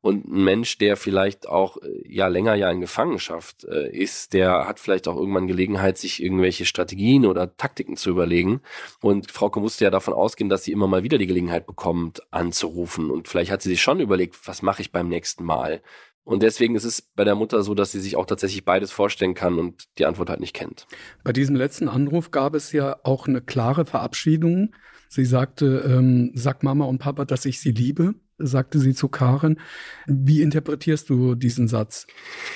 [0.00, 4.80] Und ein Mensch, der vielleicht auch ja länger ja in Gefangenschaft äh, ist, der hat
[4.80, 8.62] vielleicht auch irgendwann Gelegenheit, sich irgendwelche Strategien oder Taktiken zu überlegen.
[9.02, 13.10] Und Frauke musste ja davon ausgehen, dass sie immer mal wieder die Gelegenheit bekommt, anzurufen.
[13.10, 15.82] Und vielleicht hat sie sich schon überlegt, was mache ich beim nächsten Mal?
[16.26, 19.34] Und deswegen ist es bei der Mutter so, dass sie sich auch tatsächlich beides vorstellen
[19.34, 20.88] kann und die Antwort halt nicht kennt.
[21.22, 24.74] Bei diesem letzten Anruf gab es ja auch eine klare Verabschiedung.
[25.08, 29.60] Sie sagte, ähm, sag Mama und Papa, dass ich sie liebe, sagte sie zu Karen.
[30.06, 32.08] Wie interpretierst du diesen Satz?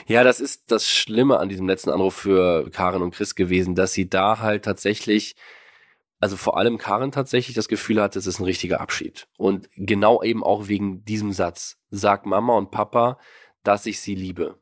[0.09, 3.93] Ja, das ist das Schlimme an diesem letzten Anruf für Karen und Chris gewesen, dass
[3.93, 5.37] sie da halt tatsächlich
[6.19, 9.27] also vor allem Karen tatsächlich das Gefühl hatte, es ist ein richtiger Abschied.
[9.39, 11.79] Und genau eben auch wegen diesem Satz.
[11.91, 13.17] Sag Mama und Papa,
[13.63, 14.57] dass ich sie liebe.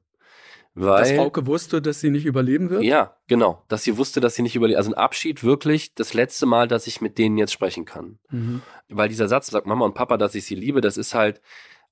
[0.75, 2.85] Weil, dass Frauke wusste, dass sie nicht überleben wird?
[2.85, 3.65] Ja, genau.
[3.69, 4.77] Dass sie wusste, dass sie nicht überlebt.
[4.77, 8.19] Also ein Abschied wirklich das letzte Mal, dass ich mit denen jetzt sprechen kann.
[8.31, 8.63] Mhm.
[8.89, 11.41] Weil dieser Satz, sagt Mama und Papa, dass ich sie liebe, das ist halt,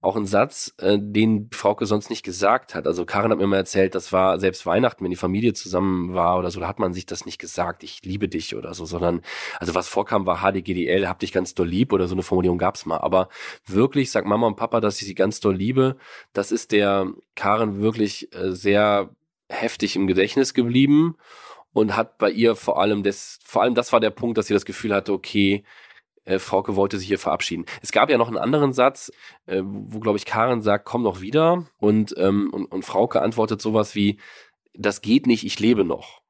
[0.00, 2.86] auch ein Satz, äh, den Frauke sonst nicht gesagt hat.
[2.86, 6.38] Also Karin hat mir mal erzählt, das war selbst Weihnachten, wenn die Familie zusammen war
[6.38, 9.22] oder so, da hat man sich das nicht gesagt, ich liebe dich oder so, sondern
[9.58, 12.86] also was vorkam war HDGDL, hab dich ganz doll lieb oder so eine Formulierung gab's
[12.86, 12.98] mal.
[12.98, 13.28] Aber
[13.66, 15.96] wirklich sagt Mama und Papa, dass ich sie ganz doll liebe,
[16.32, 19.10] das ist der Karin wirklich äh, sehr
[19.48, 21.16] heftig im Gedächtnis geblieben
[21.72, 24.54] und hat bei ihr vor allem das, vor allem das war der Punkt, dass sie
[24.54, 25.64] das Gefühl hatte, okay,
[26.26, 27.64] äh, Frauke wollte sich hier verabschieden.
[27.80, 29.10] Es gab ja noch einen anderen Satz,
[29.46, 31.64] äh, wo, glaube ich, Karen sagt, komm noch wieder.
[31.78, 34.18] Und, ähm, und, und Frauke antwortet sowas wie,
[34.74, 36.20] das geht nicht, ich lebe noch.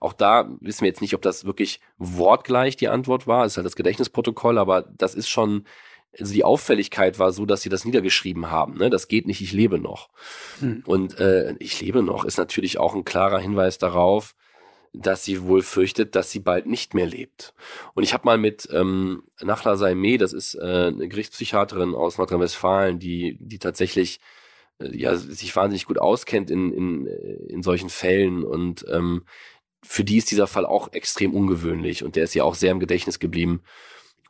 [0.00, 3.44] Auch da wissen wir jetzt nicht, ob das wirklich wortgleich die Antwort war.
[3.44, 5.64] Es ist halt das Gedächtnisprotokoll, aber das ist schon,
[6.18, 8.76] also die Auffälligkeit war so, dass sie das niedergeschrieben haben.
[8.76, 8.90] Ne?
[8.90, 10.10] Das geht nicht, ich lebe noch.
[10.60, 10.82] Hm.
[10.86, 14.34] Und äh, ich lebe noch ist natürlich auch ein klarer Hinweis darauf,
[14.94, 17.52] dass sie wohl fürchtet, dass sie bald nicht mehr lebt.
[17.94, 22.98] Und ich habe mal mit ähm, Nachla Saime, das ist äh, eine Gerichtspsychiaterin aus Nordrhein-Westfalen,
[22.98, 24.20] die, die tatsächlich
[24.78, 29.24] äh, ja, sich wahnsinnig gut auskennt in, in, in solchen Fällen und ähm,
[29.82, 32.80] für die ist dieser Fall auch extrem ungewöhnlich und der ist ja auch sehr im
[32.80, 33.62] Gedächtnis geblieben.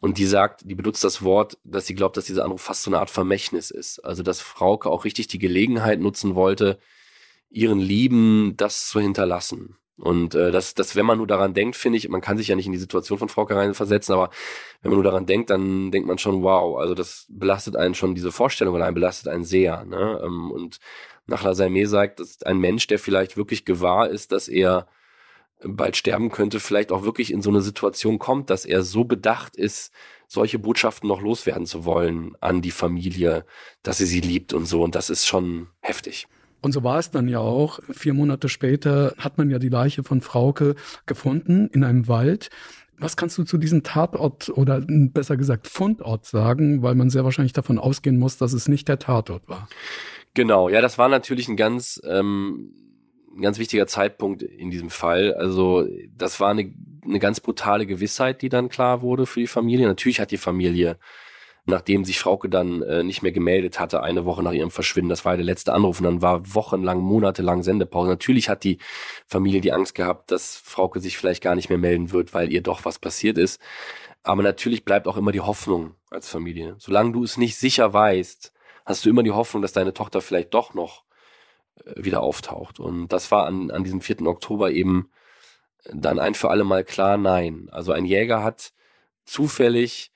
[0.01, 2.91] Und die sagt, die benutzt das Wort, dass sie glaubt, dass dieser Anruf fast so
[2.91, 4.01] eine Art Vermächtnis ist.
[4.01, 6.79] Also, dass Frauke auch richtig die Gelegenheit nutzen wollte,
[7.49, 9.79] ihren Lieben das zu hinterlassen.
[9.97, 12.57] Und äh, das, das, wenn man nur daran denkt, finde ich, man kann sich ja
[12.57, 14.31] nicht in die Situation von Frau Karein versetzen, aber
[14.83, 18.15] wenn man nur daran denkt, dann denkt man schon, wow, also das belastet einen schon,
[18.15, 19.85] diese Vorstellung allein belastet einen sehr.
[19.85, 20.21] Ne?
[20.25, 20.81] Ähm, und
[21.27, 24.89] nach Lasaime sagt, dass ein Mensch, der vielleicht wirklich gewahr ist, dass er
[25.63, 29.57] bald sterben könnte, vielleicht auch wirklich in so eine Situation kommt, dass er so bedacht
[29.57, 29.93] ist,
[30.27, 33.47] solche Botschaften noch loswerden zu wollen an die Familie,
[33.83, 34.83] dass sie sie liebt und so.
[34.83, 36.27] Und das ist schon heftig.
[36.65, 37.79] Und so war es dann ja auch.
[37.91, 42.49] Vier Monate später hat man ja die Leiche von Frauke gefunden in einem Wald.
[42.99, 47.53] Was kannst du zu diesem Tatort oder besser gesagt Fundort sagen, weil man sehr wahrscheinlich
[47.53, 49.69] davon ausgehen muss, dass es nicht der Tatort war?
[50.33, 52.73] Genau, ja, das war natürlich ein ganz, ähm,
[53.37, 55.35] ein ganz wichtiger Zeitpunkt in diesem Fall.
[55.35, 56.73] Also das war eine,
[57.05, 59.87] eine ganz brutale Gewissheit, die dann klar wurde für die Familie.
[59.87, 60.99] Natürlich hat die Familie
[61.67, 65.09] nachdem sich Frauke dann äh, nicht mehr gemeldet hatte, eine Woche nach ihrem Verschwinden.
[65.09, 68.09] Das war der letzte Anruf und dann war wochenlang, monatelang Sendepause.
[68.11, 68.79] Natürlich hat die
[69.27, 72.63] Familie die Angst gehabt, dass Frauke sich vielleicht gar nicht mehr melden wird, weil ihr
[72.63, 73.61] doch was passiert ist.
[74.23, 76.77] Aber natürlich bleibt auch immer die Hoffnung als Familie.
[76.79, 78.53] Solange du es nicht sicher weißt,
[78.85, 81.05] hast du immer die Hoffnung, dass deine Tochter vielleicht doch noch
[81.85, 82.79] äh, wieder auftaucht.
[82.79, 84.23] Und das war an, an diesem 4.
[84.27, 85.11] Oktober eben
[85.93, 87.69] dann ein für alle Mal klar, nein.
[87.71, 88.73] Also ein Jäger hat
[89.25, 90.14] zufällig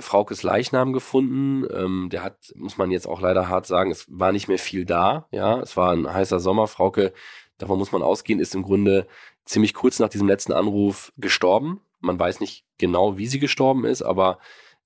[0.00, 1.66] Fraukes Leichnam gefunden.
[1.72, 4.84] Ähm, der hat, muss man jetzt auch leider hart sagen, es war nicht mehr viel
[4.84, 5.26] da.
[5.30, 6.66] Ja, es war ein heißer Sommer.
[6.66, 7.12] Frauke,
[7.58, 9.06] davon muss man ausgehen, ist im Grunde
[9.44, 11.80] ziemlich kurz nach diesem letzten Anruf gestorben.
[12.00, 14.38] Man weiß nicht genau, wie sie gestorben ist, aber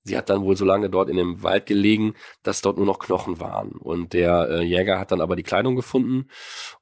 [0.03, 2.99] sie hat dann wohl so lange dort in dem Wald gelegen, dass dort nur noch
[2.99, 3.71] Knochen waren.
[3.71, 6.27] Und der äh, Jäger hat dann aber die Kleidung gefunden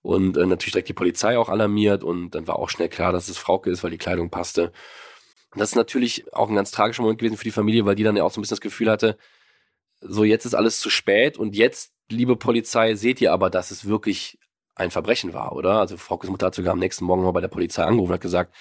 [0.02, 3.30] und äh, natürlich direkt die Polizei auch alarmiert und dann war auch schnell klar, dass
[3.30, 4.72] es Frauke ist, weil die Kleidung passte.
[5.56, 8.16] Das ist natürlich auch ein ganz tragischer Moment gewesen für die Familie, weil die dann
[8.16, 9.18] ja auch so ein bisschen das Gefühl hatte,
[10.00, 13.86] so jetzt ist alles zu spät und jetzt, liebe Polizei, seht ihr aber, dass es
[13.86, 14.40] wirklich
[14.76, 15.80] ein Verbrechen war, oder?
[15.80, 18.22] Also Frau Mutter hat sogar am nächsten Morgen mal bei der Polizei angerufen und hat
[18.22, 18.56] gesagt,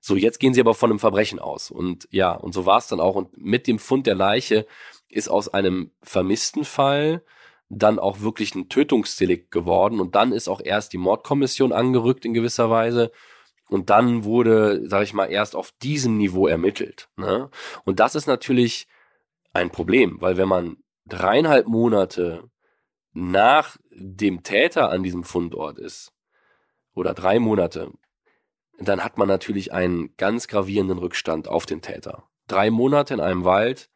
[0.00, 1.70] so jetzt gehen sie aber von einem Verbrechen aus.
[1.70, 3.14] Und ja, und so war es dann auch.
[3.14, 4.66] Und mit dem Fund der Leiche
[5.08, 7.22] ist aus einem vermissten Fall
[7.68, 10.00] dann auch wirklich ein Tötungsdelikt geworden.
[10.00, 13.12] Und dann ist auch erst die Mordkommission angerückt in gewisser Weise.
[13.72, 17.08] Und dann wurde, sage ich mal, erst auf diesem Niveau ermittelt.
[17.16, 17.50] Ne?
[17.84, 18.86] Und das ist natürlich
[19.52, 22.50] ein Problem, weil wenn man dreieinhalb Monate
[23.12, 26.12] nach dem Täter an diesem Fundort ist,
[26.94, 27.90] oder drei Monate,
[28.78, 32.24] dann hat man natürlich einen ganz gravierenden Rückstand auf den Täter.
[32.48, 33.90] Drei Monate in einem Wald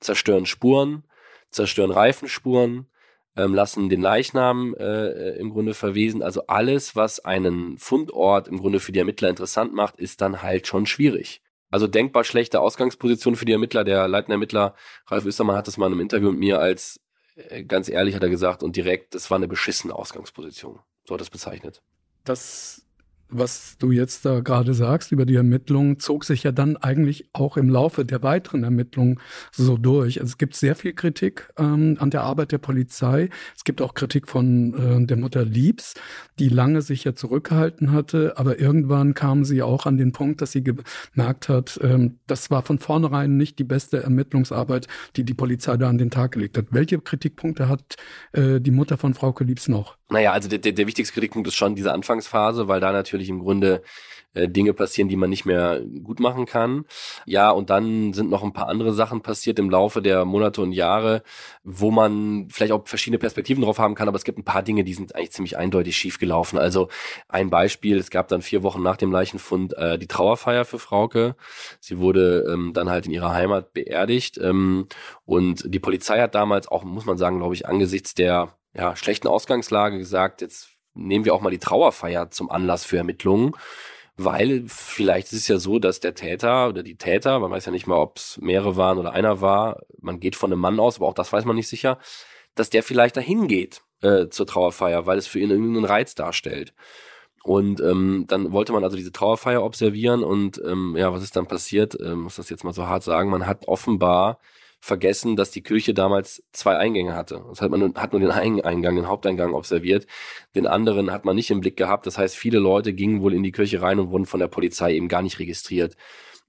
[0.00, 1.04] zerstören Spuren,
[1.50, 2.90] zerstören Reifenspuren,
[3.36, 6.22] ähm, lassen den Leichnam äh, äh, im Grunde verwesen.
[6.22, 10.66] Also alles, was einen Fundort im Grunde für die Ermittler interessant macht, ist dann halt
[10.66, 11.42] schon schwierig.
[11.70, 13.84] Also denkbar schlechte Ausgangsposition für die Ermittler.
[13.84, 14.74] Der leitende Ermittler
[15.06, 17.00] Ralf Östermann hat das mal in einem Interview mit mir als
[17.36, 20.80] äh, ganz ehrlich hat er gesagt und direkt, das war eine beschissene Ausgangsposition.
[21.06, 21.82] So hat er es bezeichnet.
[22.24, 22.86] Das
[23.32, 27.56] was du jetzt da gerade sagst über die Ermittlungen, zog sich ja dann eigentlich auch
[27.56, 30.20] im Laufe der weiteren Ermittlungen so durch.
[30.20, 33.28] Also es gibt sehr viel Kritik ähm, an der Arbeit der Polizei.
[33.56, 35.94] Es gibt auch Kritik von äh, der Mutter Liebs,
[36.38, 40.52] die lange sich ja zurückgehalten hatte, aber irgendwann kam sie auch an den Punkt, dass
[40.52, 45.76] sie gemerkt hat, ähm, das war von vornherein nicht die beste Ermittlungsarbeit, die die Polizei
[45.76, 46.66] da an den Tag gelegt hat.
[46.70, 47.96] Welche Kritikpunkte hat
[48.32, 49.96] äh, die Mutter von Frauke Liebs noch?
[50.12, 53.40] Naja, also der, der, der wichtigste Kritikpunkt ist schon diese Anfangsphase, weil da natürlich im
[53.40, 53.82] Grunde
[54.34, 56.84] äh, Dinge passieren, die man nicht mehr gut machen kann.
[57.26, 60.72] Ja, und dann sind noch ein paar andere Sachen passiert im Laufe der Monate und
[60.72, 61.22] Jahre,
[61.64, 64.84] wo man vielleicht auch verschiedene Perspektiven drauf haben kann, aber es gibt ein paar Dinge,
[64.84, 66.58] die sind eigentlich ziemlich eindeutig schief gelaufen.
[66.58, 66.88] Also
[67.28, 71.36] ein Beispiel, es gab dann vier Wochen nach dem Leichenfund äh, die Trauerfeier für Frauke.
[71.80, 74.88] Sie wurde ähm, dann halt in ihrer Heimat beerdigt ähm,
[75.24, 79.28] und die Polizei hat damals auch, muss man sagen, glaube ich, angesichts der ja, schlechten
[79.28, 83.52] Ausgangslage gesagt, jetzt nehmen wir auch mal die Trauerfeier zum Anlass für Ermittlungen,
[84.16, 87.72] weil vielleicht ist es ja so, dass der Täter oder die Täter, man weiß ja
[87.72, 90.96] nicht mal, ob es mehrere waren oder einer war, man geht von einem Mann aus,
[90.96, 91.98] aber auch das weiß man nicht sicher,
[92.54, 96.74] dass der vielleicht dahin geht äh, zur Trauerfeier, weil es für ihn irgendeinen Reiz darstellt.
[97.44, 101.48] Und ähm, dann wollte man also diese Trauerfeier observieren und ähm, ja, was ist dann
[101.48, 101.98] passiert?
[102.00, 104.38] Ähm, muss das jetzt mal so hart sagen, man hat offenbar
[104.82, 107.44] vergessen, dass die Kirche damals zwei Eingänge hatte.
[107.48, 110.08] Das heißt, man hat nur den einen Eingang, den Haupteingang observiert.
[110.56, 112.04] Den anderen hat man nicht im Blick gehabt.
[112.04, 114.94] Das heißt, viele Leute gingen wohl in die Kirche rein und wurden von der Polizei
[114.94, 115.96] eben gar nicht registriert.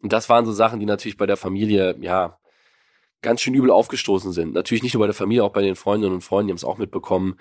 [0.02, 2.40] Und das waren so Sachen, die natürlich bei der Familie, ja,
[3.22, 4.56] ganz schön übel aufgestoßen sind.
[4.56, 6.66] Natürlich nicht nur bei der Familie, auch bei den Freundinnen und Freunden, die haben es
[6.66, 7.36] auch mitbekommen.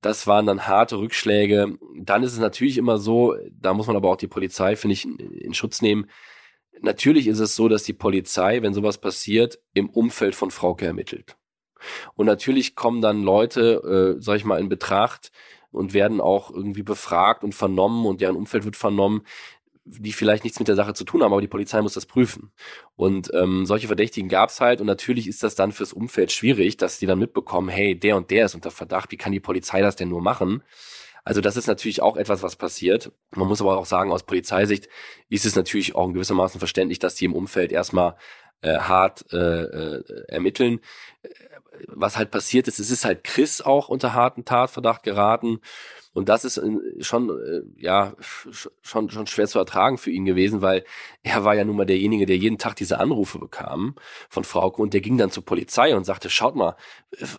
[0.00, 1.76] Das waren dann harte Rückschläge.
[1.98, 5.06] Dann ist es natürlich immer so, da muss man aber auch die Polizei, finde ich,
[5.06, 6.06] in Schutz nehmen
[6.80, 11.36] Natürlich ist es so, dass die Polizei, wenn sowas passiert, im Umfeld von Frauke ermittelt.
[12.14, 15.30] Und natürlich kommen dann Leute, äh, sag ich mal, in Betracht
[15.70, 19.22] und werden auch irgendwie befragt und vernommen und deren Umfeld wird vernommen,
[19.84, 22.50] die vielleicht nichts mit der Sache zu tun haben, aber die Polizei muss das prüfen.
[22.96, 26.76] Und ähm, solche Verdächtigen gab es halt und natürlich ist das dann fürs Umfeld schwierig,
[26.76, 29.80] dass die dann mitbekommen, hey, der und der ist unter Verdacht, wie kann die Polizei
[29.82, 30.62] das denn nur machen?
[31.26, 33.10] Also das ist natürlich auch etwas, was passiert.
[33.32, 34.88] Man muss aber auch sagen, aus Polizeisicht
[35.28, 38.14] ist es natürlich auch in gewissermaßen verständlich, dass die im Umfeld erstmal
[38.60, 40.78] äh, hart äh, äh, ermitteln.
[41.88, 45.58] Was halt passiert ist, es ist halt Chris auch unter harten Tatverdacht geraten.
[46.16, 48.14] Und das ist äh, schon, äh, ja,
[48.80, 50.82] schon, schon schwer zu ertragen für ihn gewesen, weil
[51.22, 53.96] er war ja nun mal derjenige, der jeden Tag diese Anrufe bekam
[54.30, 56.74] von Frauke und der ging dann zur Polizei und sagte, schaut mal,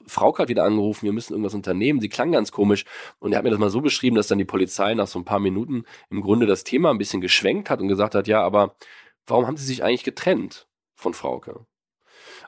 [0.05, 1.99] Frauke hat wieder angerufen, wir müssen irgendwas unternehmen.
[2.01, 2.85] Sie klang ganz komisch.
[3.17, 5.25] Und er hat mir das mal so beschrieben, dass dann die Polizei nach so ein
[5.25, 8.75] paar Minuten im Grunde das Thema ein bisschen geschwenkt hat und gesagt hat, ja, aber
[9.25, 11.65] warum haben sie sich eigentlich getrennt von Frauke?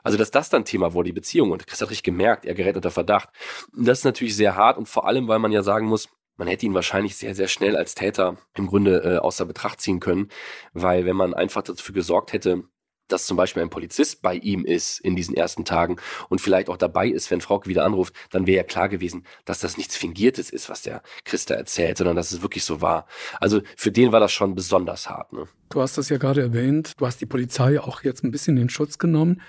[0.04, 1.50] Also, dass das dann Thema wurde, die Beziehung.
[1.50, 3.30] Und Chris hat richtig gemerkt, er gerät unter Verdacht.
[3.76, 6.08] Und das ist natürlich sehr hart und vor allem, weil man ja sagen muss,
[6.40, 10.00] man hätte ihn wahrscheinlich sehr, sehr schnell als Täter im Grunde äh, außer Betracht ziehen
[10.00, 10.28] können,
[10.72, 12.64] weil wenn man einfach dafür gesorgt hätte,
[13.08, 15.96] dass zum Beispiel ein Polizist bei ihm ist in diesen ersten Tagen
[16.30, 19.60] und vielleicht auch dabei ist, wenn Frauke wieder anruft, dann wäre ja klar gewesen, dass
[19.60, 23.06] das nichts Fingiertes ist, was der Christa erzählt, sondern dass es wirklich so war.
[23.38, 25.34] Also für den war das schon besonders hart.
[25.34, 25.46] Ne?
[25.68, 28.70] Du hast das ja gerade erwähnt, du hast die Polizei auch jetzt ein bisschen in
[28.70, 29.42] Schutz genommen.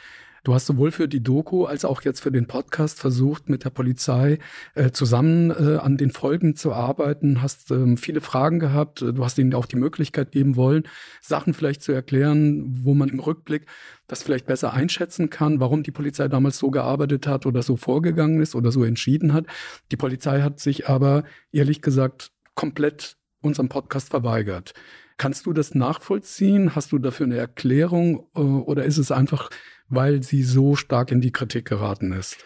[0.43, 3.69] Du hast sowohl für die Doku als auch jetzt für den Podcast versucht, mit der
[3.69, 4.39] Polizei
[4.73, 9.01] äh, zusammen äh, an den Folgen zu arbeiten, hast ähm, viele Fragen gehabt.
[9.01, 10.87] Du hast ihnen auch die Möglichkeit geben wollen,
[11.21, 13.67] Sachen vielleicht zu erklären, wo man im Rückblick
[14.07, 18.41] das vielleicht besser einschätzen kann, warum die Polizei damals so gearbeitet hat oder so vorgegangen
[18.41, 19.45] ist oder so entschieden hat.
[19.91, 24.73] Die Polizei hat sich aber ehrlich gesagt komplett unserem Podcast verweigert.
[25.17, 26.73] Kannst du das nachvollziehen?
[26.73, 29.51] Hast du dafür eine Erklärung äh, oder ist es einfach
[29.91, 32.37] weil sie so stark in die Kritik geraten ist?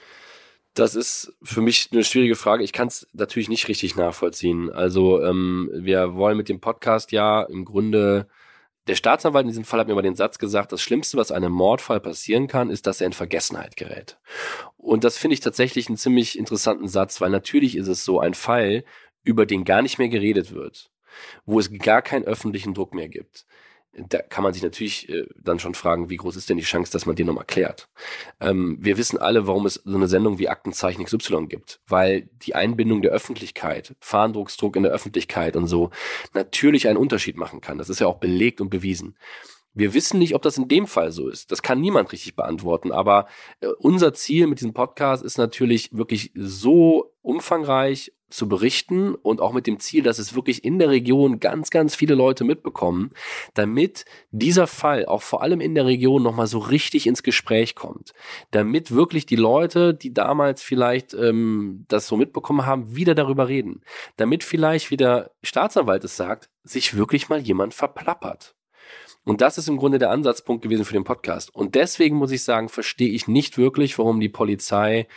[0.73, 2.63] Das ist für mich eine schwierige Frage.
[2.63, 4.69] Ich kann es natürlich nicht richtig nachvollziehen.
[4.69, 8.27] Also ähm, wir wollen mit dem Podcast ja im Grunde
[8.88, 11.51] der Staatsanwalt in diesem Fall hat mir mal den Satz gesagt, das Schlimmste, was einem
[11.51, 14.19] Mordfall passieren kann, ist, dass er in Vergessenheit gerät.
[14.77, 18.36] Und das finde ich tatsächlich einen ziemlich interessanten Satz, weil natürlich ist es so ein
[18.36, 18.84] Fall,
[19.23, 20.91] über den gar nicht mehr geredet wird,
[21.45, 23.47] wo es gar keinen öffentlichen Druck mehr gibt
[23.97, 26.91] da kann man sich natürlich äh, dann schon fragen, wie groß ist denn die Chance,
[26.91, 27.88] dass man den nochmal klärt.
[28.39, 32.55] Ähm, wir wissen alle, warum es so eine Sendung wie Aktenzeichen XY gibt, weil die
[32.55, 35.91] Einbindung der Öffentlichkeit, Fahndrucksdruck in der Öffentlichkeit und so
[36.33, 37.77] natürlich einen Unterschied machen kann.
[37.77, 39.15] Das ist ja auch belegt und bewiesen.
[39.76, 41.52] Wir wissen nicht, ob das in dem Fall so ist.
[41.52, 42.92] Das kann niemand richtig beantworten.
[42.92, 43.28] Aber
[43.60, 49.54] äh, unser Ziel mit diesem Podcast ist natürlich wirklich so umfangreich zu berichten und auch
[49.54, 53.12] mit dem Ziel, dass es wirklich in der Region ganz, ganz viele Leute mitbekommen,
[53.54, 58.13] damit dieser Fall auch vor allem in der Region nochmal so richtig ins Gespräch kommt.
[58.52, 63.82] Damit wirklich die Leute, die damals vielleicht ähm, das so mitbekommen haben, wieder darüber reden.
[64.17, 68.56] Damit vielleicht, wie der Staatsanwalt es sagt, sich wirklich mal jemand verplappert.
[69.26, 71.54] Und das ist im Grunde der Ansatzpunkt gewesen für den Podcast.
[71.54, 75.08] Und deswegen muss ich sagen, verstehe ich nicht wirklich, warum die Polizei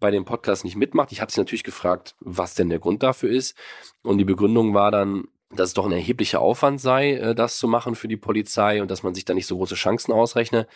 [0.00, 1.12] bei dem Podcast nicht mitmacht.
[1.12, 3.56] Ich habe sie natürlich gefragt, was denn der Grund dafür ist.
[4.02, 7.68] Und die Begründung war dann, dass es doch ein erheblicher Aufwand sei, äh, das zu
[7.68, 10.66] machen für die Polizei und dass man sich da nicht so große Chancen ausrechne.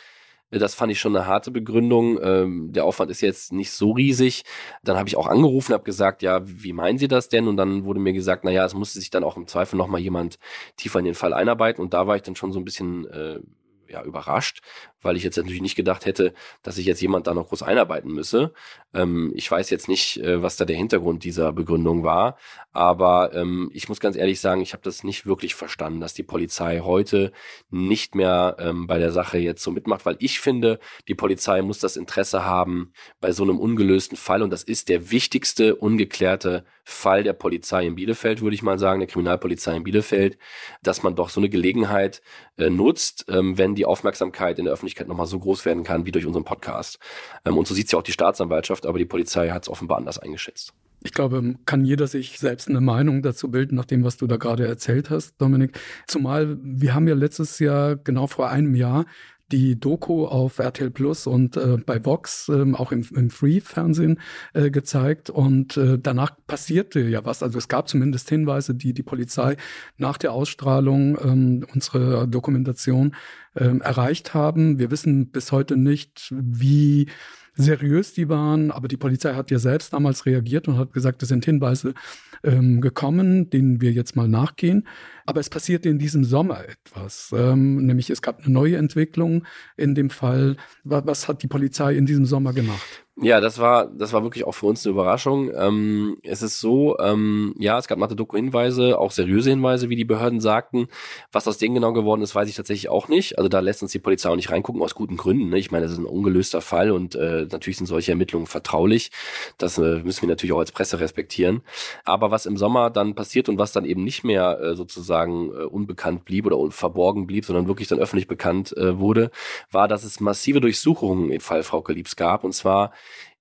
[0.58, 2.18] Das fand ich schon eine harte Begründung.
[2.22, 4.44] Ähm, der Aufwand ist jetzt nicht so riesig.
[4.82, 7.48] Dann habe ich auch angerufen, habe gesagt, ja, wie meinen Sie das denn?
[7.48, 10.00] Und dann wurde mir gesagt, na ja, es musste sich dann auch im Zweifel nochmal
[10.00, 10.38] jemand
[10.76, 11.82] tiefer in den Fall einarbeiten.
[11.82, 13.40] Und da war ich dann schon so ein bisschen äh,
[13.88, 14.60] ja, überrascht,
[15.04, 18.12] weil ich jetzt natürlich nicht gedacht hätte, dass sich jetzt jemand da noch groß einarbeiten
[18.12, 18.52] müsse.
[18.92, 22.36] Ähm, ich weiß jetzt nicht, äh, was da der Hintergrund dieser Begründung war,
[22.72, 26.22] aber ähm, ich muss ganz ehrlich sagen, ich habe das nicht wirklich verstanden, dass die
[26.22, 27.32] Polizei heute
[27.70, 31.78] nicht mehr ähm, bei der Sache jetzt so mitmacht, weil ich finde, die Polizei muss
[31.78, 37.22] das Interesse haben bei so einem ungelösten Fall und das ist der wichtigste ungeklärte Fall
[37.22, 40.36] der Polizei in Bielefeld, würde ich mal sagen, der Kriminalpolizei in Bielefeld,
[40.82, 42.20] dass man doch so eine Gelegenheit
[42.56, 46.12] äh, nutzt, ähm, wenn die Aufmerksamkeit in der Öffentlichkeit nochmal so groß werden kann wie
[46.12, 46.98] durch unseren Podcast.
[47.44, 49.98] Ähm, und so sieht es ja auch die Staatsanwaltschaft, aber die Polizei hat es offenbar
[49.98, 50.72] anders eingeschätzt.
[51.06, 54.38] Ich glaube, kann jeder sich selbst eine Meinung dazu bilden, nach dem, was du da
[54.38, 55.78] gerade erzählt hast, Dominik.
[56.06, 59.04] Zumal wir haben ja letztes Jahr, genau vor einem Jahr,
[59.52, 64.20] die Doku auf RTL Plus und äh, bei Vox, äh, auch im, im Free-Fernsehen
[64.52, 65.30] äh, gezeigt.
[65.30, 67.42] Und äh, danach passierte ja was.
[67.42, 69.56] Also es gab zumindest Hinweise, die die Polizei
[69.98, 73.14] nach der Ausstrahlung ähm, unserer Dokumentation
[73.56, 74.78] ähm, erreicht haben.
[74.78, 77.08] Wir wissen bis heute nicht, wie
[77.56, 81.28] seriös die waren, aber die Polizei hat ja selbst damals reagiert und hat gesagt, es
[81.28, 81.94] sind Hinweise
[82.42, 84.86] ähm, gekommen, denen wir jetzt mal nachgehen.
[85.26, 89.44] Aber es passierte in diesem Sommer etwas, ähm, nämlich es gab eine neue Entwicklung
[89.76, 90.56] in dem Fall.
[90.84, 93.03] Was hat die Polizei in diesem Sommer gemacht?
[93.16, 95.52] Ja, das war, das war wirklich auch für uns eine Überraschung.
[95.54, 99.88] Ähm, es ist so, ähm, ja, es gab nach der Doku Hinweise, auch seriöse Hinweise,
[99.88, 100.88] wie die Behörden sagten.
[101.30, 103.38] Was aus denen genau geworden ist, weiß ich tatsächlich auch nicht.
[103.38, 105.50] Also da lässt uns die Polizei auch nicht reingucken, aus guten Gründen.
[105.50, 105.58] Ne?
[105.60, 109.12] Ich meine, das ist ein ungelöster Fall und äh, natürlich sind solche Ermittlungen vertraulich.
[109.58, 111.62] Das äh, müssen wir natürlich auch als Presse respektieren.
[112.04, 115.62] Aber was im Sommer dann passiert und was dann eben nicht mehr äh, sozusagen äh,
[115.62, 119.30] unbekannt blieb oder verborgen blieb, sondern wirklich dann öffentlich bekannt äh, wurde,
[119.70, 122.42] war, dass es massive Durchsuchungen im Fall Frau Geliebs gab.
[122.42, 122.90] Und zwar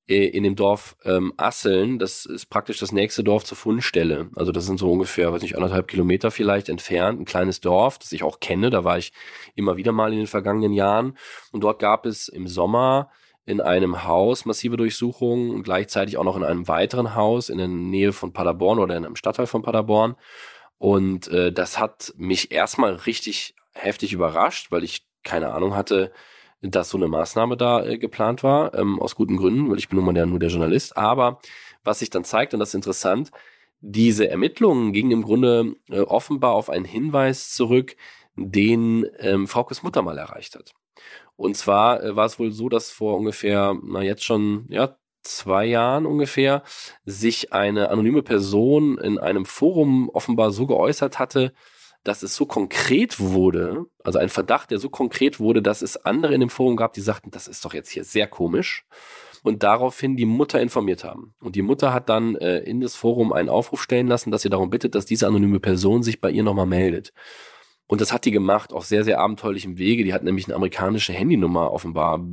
[0.05, 4.29] in dem Dorf ähm, Asseln, das ist praktisch das nächste Dorf zur Fundstelle.
[4.35, 8.11] Also das sind so ungefähr, weiß nicht, anderthalb Kilometer vielleicht entfernt, ein kleines Dorf, das
[8.11, 8.69] ich auch kenne.
[8.69, 9.13] Da war ich
[9.55, 11.17] immer wieder mal in den vergangenen Jahren.
[11.51, 13.11] Und dort gab es im Sommer
[13.45, 17.67] in einem Haus massive Durchsuchungen und gleichzeitig auch noch in einem weiteren Haus in der
[17.67, 20.15] Nähe von Paderborn oder in einem Stadtteil von Paderborn.
[20.77, 26.11] Und äh, das hat mich erstmal richtig heftig überrascht, weil ich keine Ahnung hatte,
[26.63, 29.97] dass so eine Maßnahme da äh, geplant war, ähm, aus guten Gründen, weil ich bin
[29.97, 30.97] nun mal der, nur der Journalist.
[30.97, 31.39] Aber
[31.83, 33.31] was sich dann zeigt, und das ist interessant,
[33.81, 37.97] diese Ermittlungen gingen im Grunde äh, offenbar auf einen Hinweis zurück,
[38.35, 40.73] den ähm, Fraukes Mutter mal erreicht hat.
[41.35, 45.65] Und zwar äh, war es wohl so, dass vor ungefähr, na jetzt schon, ja, zwei
[45.65, 46.63] Jahren ungefähr,
[47.05, 51.53] sich eine anonyme Person in einem Forum offenbar so geäußert hatte,
[52.03, 56.33] dass es so konkret wurde, also ein Verdacht, der so konkret wurde, dass es andere
[56.33, 58.85] in dem Forum gab, die sagten, das ist doch jetzt hier sehr komisch
[59.43, 61.33] und daraufhin die Mutter informiert haben.
[61.39, 64.49] Und die Mutter hat dann äh, in das Forum einen Aufruf stellen lassen, dass sie
[64.49, 67.13] darum bittet, dass diese anonyme Person sich bei ihr nochmal meldet.
[67.87, 70.03] Und das hat die gemacht, auf sehr, sehr abenteuerlichem Wege.
[70.03, 72.25] Die hat nämlich eine amerikanische Handynummer offenbar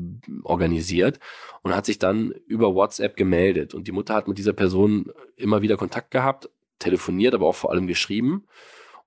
[0.44, 1.18] organisiert
[1.62, 3.74] und hat sich dann über WhatsApp gemeldet.
[3.74, 6.48] Und die Mutter hat mit dieser Person immer wieder Kontakt gehabt,
[6.78, 8.46] telefoniert, aber auch vor allem geschrieben.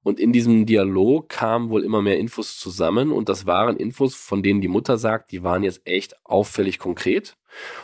[0.04, 4.43] Und in diesem Dialog kamen wohl immer mehr Infos zusammen und das waren Infos, von
[4.43, 7.38] denen die Mutter sagt, die waren jetzt echt auffällig konkret.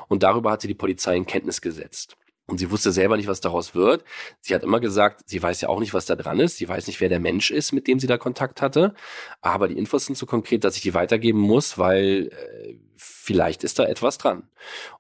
[0.07, 2.17] Und darüber hat sie die Polizei in Kenntnis gesetzt.
[2.49, 4.03] Und sie wusste selber nicht, was daraus wird.
[4.41, 6.57] Sie hat immer gesagt, sie weiß ja auch nicht, was da dran ist.
[6.57, 8.95] Sie weiß nicht, wer der Mensch ist, mit dem sie da Kontakt hatte.
[9.41, 13.77] Aber die Infos sind so konkret, dass ich die weitergeben muss, weil äh, vielleicht ist
[13.77, 14.49] da etwas dran.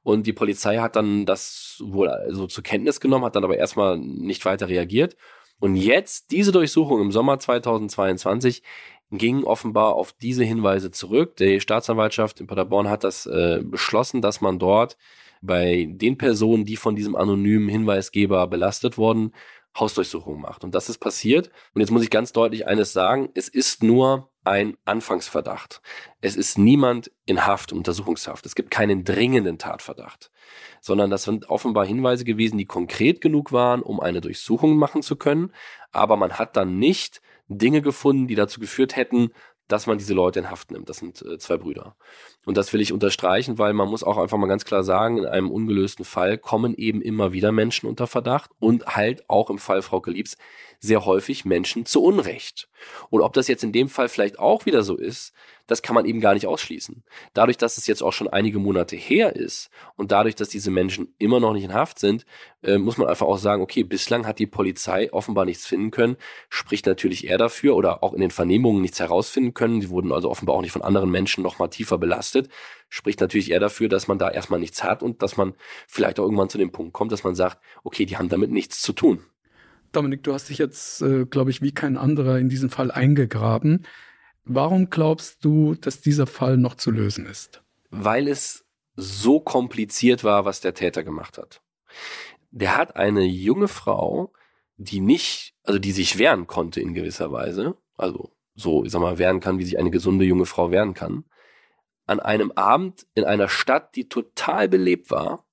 [0.03, 3.57] Und die Polizei hat dann das wohl so also zur Kenntnis genommen, hat dann aber
[3.57, 5.17] erstmal nicht weiter reagiert
[5.59, 8.63] und jetzt, diese Durchsuchung im Sommer 2022
[9.11, 11.35] ging offenbar auf diese Hinweise zurück.
[11.37, 14.97] Die Staatsanwaltschaft in Paderborn hat das äh, beschlossen, dass man dort
[15.41, 19.33] bei den Personen, die von diesem anonymen Hinweisgeber belastet wurden,
[19.77, 20.63] Hausdurchsuchungen macht.
[20.63, 21.49] Und das ist passiert.
[21.73, 23.29] Und jetzt muss ich ganz deutlich eines sagen.
[23.33, 25.81] Es ist nur ein Anfangsverdacht.
[26.21, 28.45] Es ist niemand in Haft, Untersuchungshaft.
[28.45, 30.31] Es gibt keinen dringenden Tatverdacht,
[30.81, 35.15] sondern das sind offenbar Hinweise gewesen, die konkret genug waren, um eine Durchsuchung machen zu
[35.15, 35.51] können.
[35.91, 39.31] Aber man hat dann nicht Dinge gefunden, die dazu geführt hätten,
[39.69, 40.89] dass man diese Leute in Haft nimmt.
[40.89, 41.95] Das sind äh, zwei Brüder.
[42.45, 45.25] Und das will ich unterstreichen, weil man muss auch einfach mal ganz klar sagen, in
[45.25, 49.81] einem ungelösten Fall kommen eben immer wieder Menschen unter Verdacht und halt auch im Fall
[49.81, 50.37] Frau Liebs
[50.79, 52.67] sehr häufig Menschen zu Unrecht.
[53.09, 55.33] Und ob das jetzt in dem Fall vielleicht auch wieder so ist,
[55.69, 57.03] das kann man eben gar nicht ausschließen.
[57.33, 61.13] Dadurch, dass es jetzt auch schon einige Monate her ist und dadurch, dass diese Menschen
[61.19, 62.25] immer noch nicht in Haft sind,
[62.63, 66.17] äh, muss man einfach auch sagen, okay, bislang hat die Polizei offenbar nichts finden können,
[66.49, 69.79] spricht natürlich eher dafür oder auch in den Vernehmungen nichts herausfinden können.
[69.79, 72.49] Die wurden also offenbar auch nicht von anderen Menschen noch mal tiefer belastet,
[72.89, 75.53] spricht natürlich eher dafür, dass man da erstmal nichts hat und dass man
[75.87, 78.81] vielleicht auch irgendwann zu dem Punkt kommt, dass man sagt, okay, die haben damit nichts
[78.81, 79.21] zu tun.
[79.91, 83.85] Dominik, du hast dich jetzt, äh, glaube ich, wie kein anderer in diesen Fall eingegraben.
[84.43, 87.61] Warum glaubst du, dass dieser Fall noch zu lösen ist?
[87.89, 88.65] Weil es
[88.95, 91.61] so kompliziert war, was der Täter gemacht hat.
[92.51, 94.33] Der hat eine junge Frau,
[94.77, 99.17] die nicht, also die sich wehren konnte in gewisser Weise, also so, ich sag mal,
[99.17, 101.25] wehren kann, wie sich eine gesunde junge Frau wehren kann,
[102.05, 105.45] an einem Abend in einer Stadt, die total belebt war,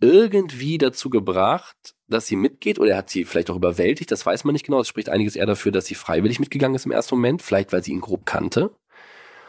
[0.00, 4.44] irgendwie dazu gebracht, dass sie mitgeht oder er hat sie vielleicht auch überwältigt, das weiß
[4.44, 4.80] man nicht genau.
[4.80, 7.82] Es spricht einiges eher dafür, dass sie freiwillig mitgegangen ist im ersten Moment, vielleicht weil
[7.82, 8.74] sie ihn grob kannte.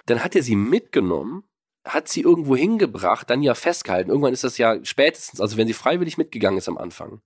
[0.05, 1.43] Dann hat er sie mitgenommen,
[1.85, 4.09] hat sie irgendwo hingebracht, dann ja festgehalten.
[4.09, 7.21] Irgendwann ist das ja spätestens, also wenn sie freiwillig mitgegangen ist am Anfang,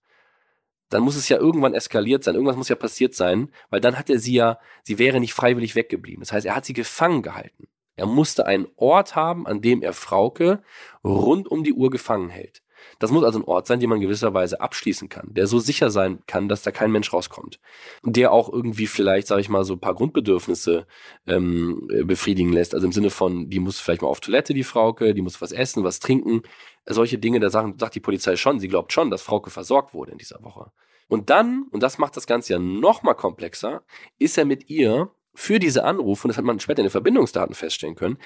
[0.90, 4.10] dann muss es ja irgendwann eskaliert sein, irgendwas muss ja passiert sein, weil dann hat
[4.10, 6.22] er sie ja, sie wäre nicht freiwillig weggeblieben.
[6.22, 7.68] Das heißt, er hat sie gefangen gehalten.
[7.96, 10.64] Er musste einen Ort haben, an dem er Frauke
[11.04, 12.62] rund um die Uhr gefangen hält.
[13.00, 16.20] Das muss also ein Ort sein, den man gewisserweise abschließen kann, der so sicher sein
[16.28, 17.60] kann, dass da kein Mensch rauskommt.
[18.04, 20.88] Der auch irgendwie vielleicht, sage ich mal, so ein paar Grundbedürfnisse
[21.28, 22.74] ähm, befriedigen lässt.
[22.74, 25.52] Also im Sinne von, die muss vielleicht mal auf Toilette, die Frauke, die muss was
[25.52, 26.42] essen, was trinken.
[26.86, 30.12] Solche Dinge, da sagen, sagt die Polizei schon, sie glaubt schon, dass Frauke versorgt wurde
[30.12, 30.72] in dieser Woche.
[31.08, 33.84] Und dann, und das macht das Ganze ja noch mal komplexer,
[34.20, 37.56] ist er mit ihr für diese Anrufe, und das hat man später in den Verbindungsdaten
[37.56, 38.18] feststellen können,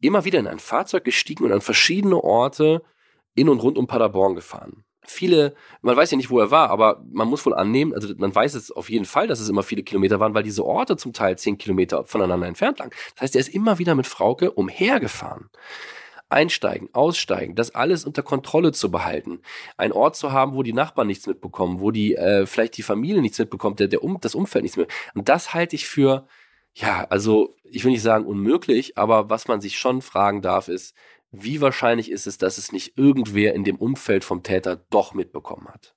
[0.00, 2.82] immer wieder in ein Fahrzeug gestiegen und an verschiedene Orte
[3.34, 4.84] in und rund um Paderborn gefahren.
[5.04, 8.32] Viele, man weiß ja nicht, wo er war, aber man muss wohl annehmen, also man
[8.32, 11.12] weiß es auf jeden Fall, dass es immer viele Kilometer waren, weil diese Orte zum
[11.12, 12.92] Teil zehn Kilometer voneinander entfernt lagen.
[13.14, 15.50] Das heißt, er ist immer wieder mit Frauke umhergefahren.
[16.28, 19.40] Einsteigen, aussteigen, das alles unter Kontrolle zu behalten.
[19.76, 23.20] Ein Ort zu haben, wo die Nachbarn nichts mitbekommen, wo die äh, vielleicht die Familie
[23.20, 24.86] nichts mitbekommt, der, der um, das Umfeld nichts mehr.
[25.14, 26.26] Und das halte ich für,
[26.74, 30.94] ja, also ich will nicht sagen unmöglich, aber was man sich schon fragen darf, ist,
[31.32, 35.66] wie wahrscheinlich ist es, dass es nicht irgendwer in dem Umfeld vom Täter doch mitbekommen
[35.68, 35.94] hat?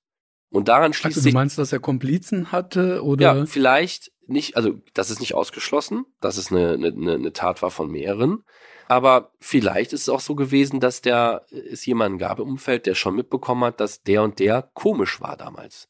[0.49, 1.33] Und daran schließt also, sich.
[1.33, 3.35] Du meinst, dass er Komplizen hatte oder?
[3.35, 7.69] Ja, vielleicht nicht, also das ist nicht ausgeschlossen, dass es eine, eine, eine Tat war
[7.69, 8.43] von mehreren.
[8.87, 12.95] Aber vielleicht ist es auch so gewesen, dass der es jemanden gab im Umfeld, der
[12.95, 15.89] schon mitbekommen hat, dass der und der komisch war damals.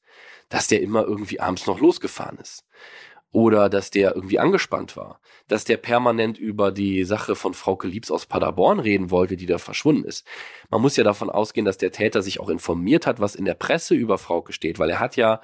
[0.50, 2.66] Dass der immer irgendwie abends noch losgefahren ist
[3.36, 5.20] oder dass der irgendwie angespannt war,
[5.50, 9.58] dass der permanent über die Sache von Frau Liebs aus Paderborn reden wollte, die da
[9.58, 10.26] verschwunden ist.
[10.70, 13.56] Man muss ja davon ausgehen, dass der Täter sich auch informiert hat, was in der
[13.56, 15.42] Presse über Frauke steht, weil er hat ja,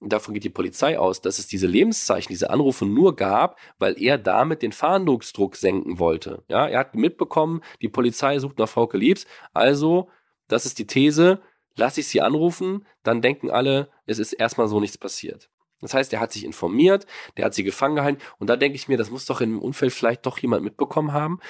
[0.00, 4.16] davon geht die Polizei aus, dass es diese Lebenszeichen, diese Anrufe nur gab, weil er
[4.16, 6.44] damit den Fahndungsdruck senken wollte.
[6.48, 10.08] Ja, er hat mitbekommen, die Polizei sucht nach Frauke Liebs, also,
[10.48, 11.42] das ist die These,
[11.76, 15.50] lass ich sie anrufen, dann denken alle, es ist erstmal so nichts passiert.
[15.84, 17.06] Das heißt, er hat sich informiert,
[17.36, 18.22] der hat sie gefangen gehalten.
[18.38, 21.40] Und da denke ich mir, das muss doch im Umfeld vielleicht doch jemand mitbekommen haben.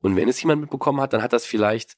[0.00, 1.96] Und wenn es jemand mitbekommen hat, dann hat das vielleicht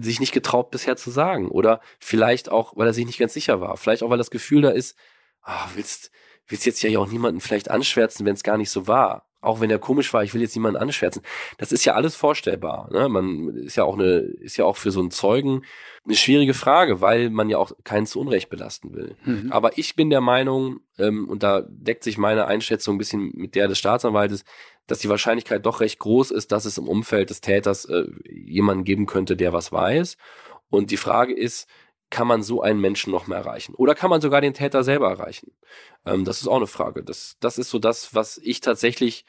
[0.00, 1.48] sich nicht getraut bisher zu sagen.
[1.48, 4.62] Oder vielleicht auch, weil er sich nicht ganz sicher war, vielleicht auch, weil das Gefühl
[4.62, 4.96] da ist,
[5.42, 6.10] ah, willst,
[6.46, 9.70] willst jetzt ja auch niemanden vielleicht anschwärzen, wenn es gar nicht so war auch wenn
[9.70, 11.22] er komisch war, ich will jetzt niemanden anschwärzen.
[11.58, 12.88] Das ist ja alles vorstellbar.
[12.92, 13.08] Ne?
[13.08, 15.62] Man ist ja auch eine, ist ja auch für so einen Zeugen
[16.04, 19.16] eine schwierige Frage, weil man ja auch keinen zu Unrecht belasten will.
[19.24, 19.52] Mhm.
[19.52, 23.54] Aber ich bin der Meinung, ähm, und da deckt sich meine Einschätzung ein bisschen mit
[23.54, 24.44] der des Staatsanwaltes,
[24.86, 28.84] dass die Wahrscheinlichkeit doch recht groß ist, dass es im Umfeld des Täters äh, jemanden
[28.84, 30.16] geben könnte, der was weiß.
[30.70, 31.68] Und die Frage ist,
[32.10, 33.74] kann man so einen Menschen noch mehr erreichen?
[33.74, 35.52] Oder kann man sogar den Täter selber erreichen?
[36.06, 37.02] Ähm, das ist auch eine Frage.
[37.02, 39.24] Das, das ist so das, was ich tatsächlich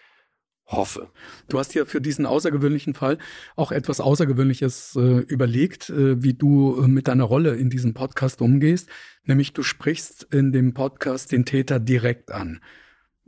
[0.65, 1.09] hoffe.
[1.47, 3.17] Du hast ja für diesen außergewöhnlichen Fall
[3.55, 8.41] auch etwas Außergewöhnliches äh, überlegt, äh, wie du äh, mit deiner Rolle in diesem Podcast
[8.41, 8.87] umgehst.
[9.23, 12.61] Nämlich du sprichst in dem Podcast den Täter direkt an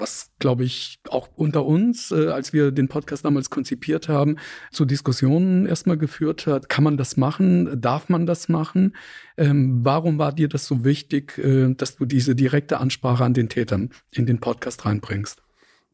[0.02, 4.38] was, glaube ich, auch unter uns, äh, als wir den Podcast damals konzipiert haben,
[4.72, 6.68] zu Diskussionen erstmal geführt hat.
[6.68, 7.80] Kann man das machen?
[7.80, 8.96] Darf man das machen?
[9.38, 13.48] Ähm, warum war dir das so wichtig, äh, dass du diese direkte Ansprache an den
[13.48, 15.42] Tätern in den Podcast reinbringst?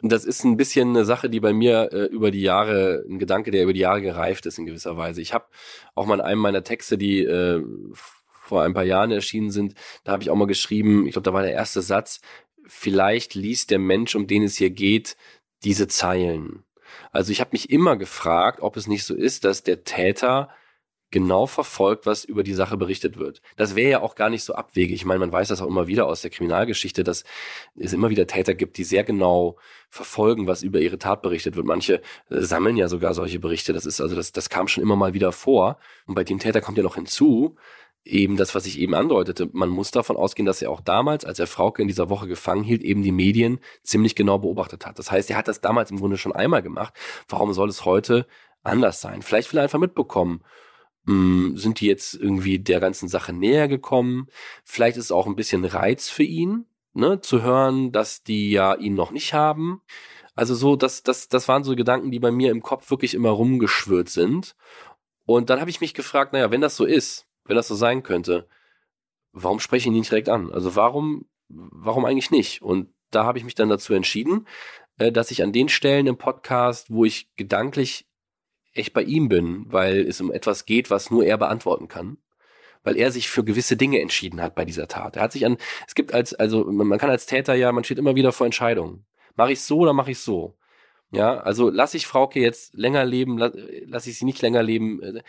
[0.03, 3.49] das ist ein bisschen eine Sache, die bei mir äh, über die Jahre, ein Gedanke,
[3.49, 5.21] der über die Jahre gereift ist in gewisser Weise.
[5.21, 5.45] Ich habe
[5.95, 7.63] auch mal in einem meiner Texte, die äh,
[8.47, 11.33] vor ein paar Jahren erschienen sind, da habe ich auch mal geschrieben, ich glaube, da
[11.33, 12.21] war der erste Satz,
[12.67, 15.17] vielleicht liest der Mensch, um den es hier geht,
[15.63, 16.63] diese Zeilen.
[17.11, 20.49] Also ich habe mich immer gefragt, ob es nicht so ist, dass der Täter
[21.09, 23.41] genau verfolgt, was über die Sache berichtet wird.
[23.55, 24.95] Das wäre ja auch gar nicht so abwegig.
[24.95, 27.23] Ich meine, man weiß das auch immer wieder aus der Kriminalgeschichte, dass
[27.75, 29.57] es immer wieder Täter gibt, die sehr genau
[29.89, 31.65] verfolgen, was über ihre Tat berichtet wird.
[31.65, 33.71] Manche äh, sammeln ja sogar solche Berichte.
[33.71, 35.79] Das ist also, das, das kam schon immer mal wieder vor.
[36.07, 37.55] Und bei dem Täter kommt ja noch hinzu,
[38.07, 39.49] eben das, was ich eben andeutete.
[39.53, 42.63] Man muss davon ausgehen, dass er auch damals, als er Frauke in dieser Woche gefangen
[42.63, 44.99] hielt, eben die Medien ziemlich genau beobachtet hat.
[44.99, 46.93] Das heißt, er hat das damals im Grunde schon einmal gemacht.
[47.27, 48.27] Warum soll es heute
[48.63, 49.21] anders sein?
[49.21, 50.41] Vielleicht will er einfach mitbekommen,
[51.05, 54.27] hm, sind die jetzt irgendwie der ganzen Sache näher gekommen?
[54.65, 58.75] Vielleicht ist es auch ein bisschen Reiz für ihn, ne, zu hören, dass die ja
[58.75, 59.81] ihn noch nicht haben.
[60.35, 63.29] Also so, das, das, das waren so Gedanken, die bei mir im Kopf wirklich immer
[63.29, 64.55] rumgeschwört sind.
[65.25, 68.03] Und dann habe ich mich gefragt, naja, wenn das so ist, wenn das so sein
[68.03, 68.47] könnte,
[69.33, 70.51] warum spreche ich ihn nicht direkt an?
[70.51, 72.61] Also warum, warum eigentlich nicht?
[72.61, 74.47] Und da habe ich mich dann dazu entschieden,
[74.97, 78.07] äh, dass ich an den Stellen im Podcast, wo ich gedanklich
[78.73, 82.17] echt bei ihm bin, weil es um etwas geht, was nur er beantworten kann.
[82.83, 85.17] Weil er sich für gewisse Dinge entschieden hat bei dieser Tat.
[85.17, 87.97] Er hat sich an, es gibt als, also man kann als Täter ja, man steht
[87.97, 89.05] immer wieder vor Entscheidungen.
[89.35, 90.57] Mache ich so oder mache ich so?
[91.11, 95.01] Ja, also lasse ich Frauke jetzt länger leben, lasse ich sie nicht länger leben.
[95.01, 95.21] Äh,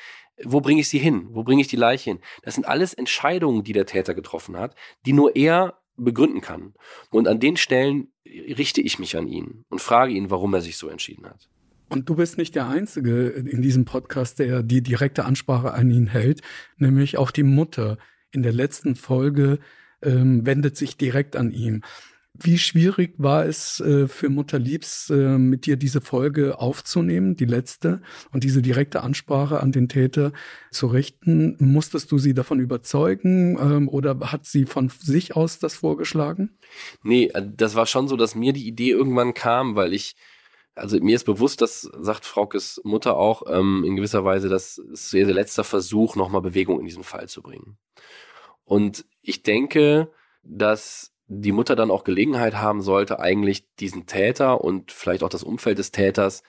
[0.44, 1.28] wo bringe ich sie hin?
[1.30, 2.20] Wo bringe ich die Leiche hin?
[2.42, 4.74] Das sind alles Entscheidungen, die der Täter getroffen hat,
[5.06, 6.74] die nur er begründen kann.
[7.10, 10.76] Und an den Stellen richte ich mich an ihn und frage ihn, warum er sich
[10.76, 11.48] so entschieden hat.
[11.88, 16.06] Und du bist nicht der Einzige in diesem Podcast, der die direkte Ansprache an ihn
[16.06, 16.42] hält,
[16.76, 17.98] nämlich auch die Mutter
[18.30, 19.58] in der letzten Folge
[20.02, 21.82] ähm, wendet sich direkt an ihn.
[22.34, 27.46] Wie schwierig war es äh, für Mutter Liebs, äh, mit dir diese Folge aufzunehmen, die
[27.46, 28.00] letzte,
[28.30, 30.32] und diese direkte Ansprache an den Täter
[30.70, 31.56] zu richten?
[31.58, 36.58] Musstest du sie davon überzeugen ähm, oder hat sie von sich aus das vorgeschlagen?
[37.02, 40.14] Nee, äh, das war schon so, dass mir die Idee irgendwann kam, weil ich
[40.78, 45.12] also mir ist bewusst, das sagt Fraukes Mutter auch ähm, in gewisser Weise, dass es
[45.12, 47.78] ihr letzter Versuch, nochmal Bewegung in diesen Fall zu bringen.
[48.64, 50.12] Und ich denke,
[50.42, 55.44] dass die Mutter dann auch Gelegenheit haben sollte, eigentlich diesen Täter und vielleicht auch das
[55.44, 56.42] Umfeld des Täters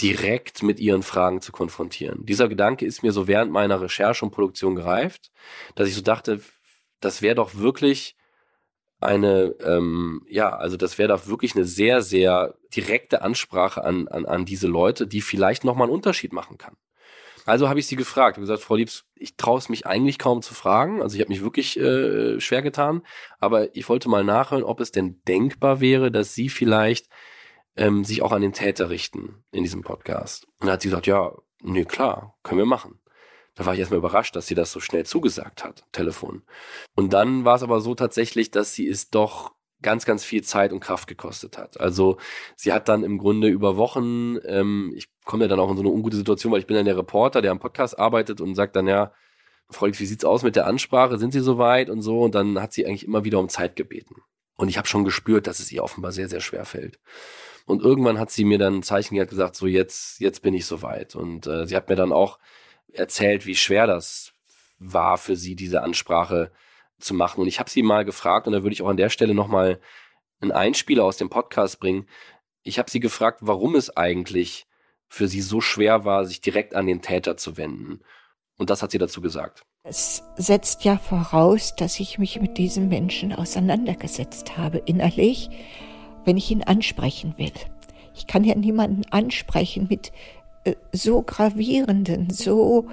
[0.00, 2.26] direkt mit ihren Fragen zu konfrontieren.
[2.26, 5.30] Dieser Gedanke ist mir so während meiner Recherche und Produktion gereift,
[5.76, 6.40] dass ich so dachte,
[7.00, 8.16] das wäre doch wirklich
[9.00, 14.26] eine, ähm, ja, also das wäre da wirklich eine sehr, sehr direkte Ansprache an, an,
[14.26, 16.76] an diese Leute, die vielleicht nochmal einen Unterschied machen kann.
[17.44, 20.42] Also habe ich sie gefragt und gesagt, Frau Liebs, ich traue es mich eigentlich kaum
[20.42, 21.02] zu fragen.
[21.02, 23.02] Also ich habe mich wirklich äh, schwer getan,
[23.38, 27.08] aber ich wollte mal nachhören, ob es denn denkbar wäre, dass Sie vielleicht
[27.76, 30.46] ähm, sich auch an den Täter richten in diesem Podcast.
[30.60, 31.32] Und da hat sie gesagt, ja,
[31.62, 33.00] nee, klar, können wir machen.
[33.54, 36.42] Da war ich erstmal überrascht, dass sie das so schnell zugesagt hat, Telefon.
[36.94, 40.72] Und dann war es aber so tatsächlich, dass sie es doch ganz, ganz viel Zeit
[40.72, 41.78] und Kraft gekostet hat.
[41.78, 42.18] Also
[42.56, 45.82] sie hat dann im Grunde über Wochen, ähm, ich komme ja dann auch in so
[45.82, 48.76] eine ungute Situation, weil ich bin dann der Reporter, der am Podcast arbeitet und sagt
[48.76, 49.12] dann, ja,
[49.70, 51.18] Frau wie sieht's aus mit der Ansprache?
[51.18, 52.20] Sind Sie soweit und so?
[52.20, 54.16] Und dann hat sie eigentlich immer wieder um Zeit gebeten.
[54.56, 56.98] Und ich habe schon gespürt, dass es ihr offenbar sehr, sehr schwer fällt.
[57.64, 61.14] Und irgendwann hat sie mir dann ein Zeichen gesagt, so jetzt, jetzt bin ich soweit.
[61.14, 62.38] Und äh, sie hat mir dann auch
[62.92, 64.32] erzählt, wie schwer das
[64.78, 66.52] war für sie, diese Ansprache
[66.98, 67.40] zu machen.
[67.40, 69.80] Und ich habe sie mal gefragt, und da würde ich auch an der Stelle nochmal
[70.40, 72.06] einen Einspieler aus dem Podcast bringen.
[72.62, 74.66] Ich habe sie gefragt, warum es eigentlich
[75.12, 78.00] für sie so schwer war, sich direkt an den Täter zu wenden.
[78.56, 79.62] Und das hat sie dazu gesagt.
[79.84, 85.50] Es setzt ja voraus, dass ich mich mit diesem Menschen auseinandergesetzt habe, innerlich,
[86.24, 87.52] wenn ich ihn ansprechen will.
[88.14, 90.12] Ich kann ja niemanden ansprechen mit
[90.64, 92.88] äh, so gravierenden, so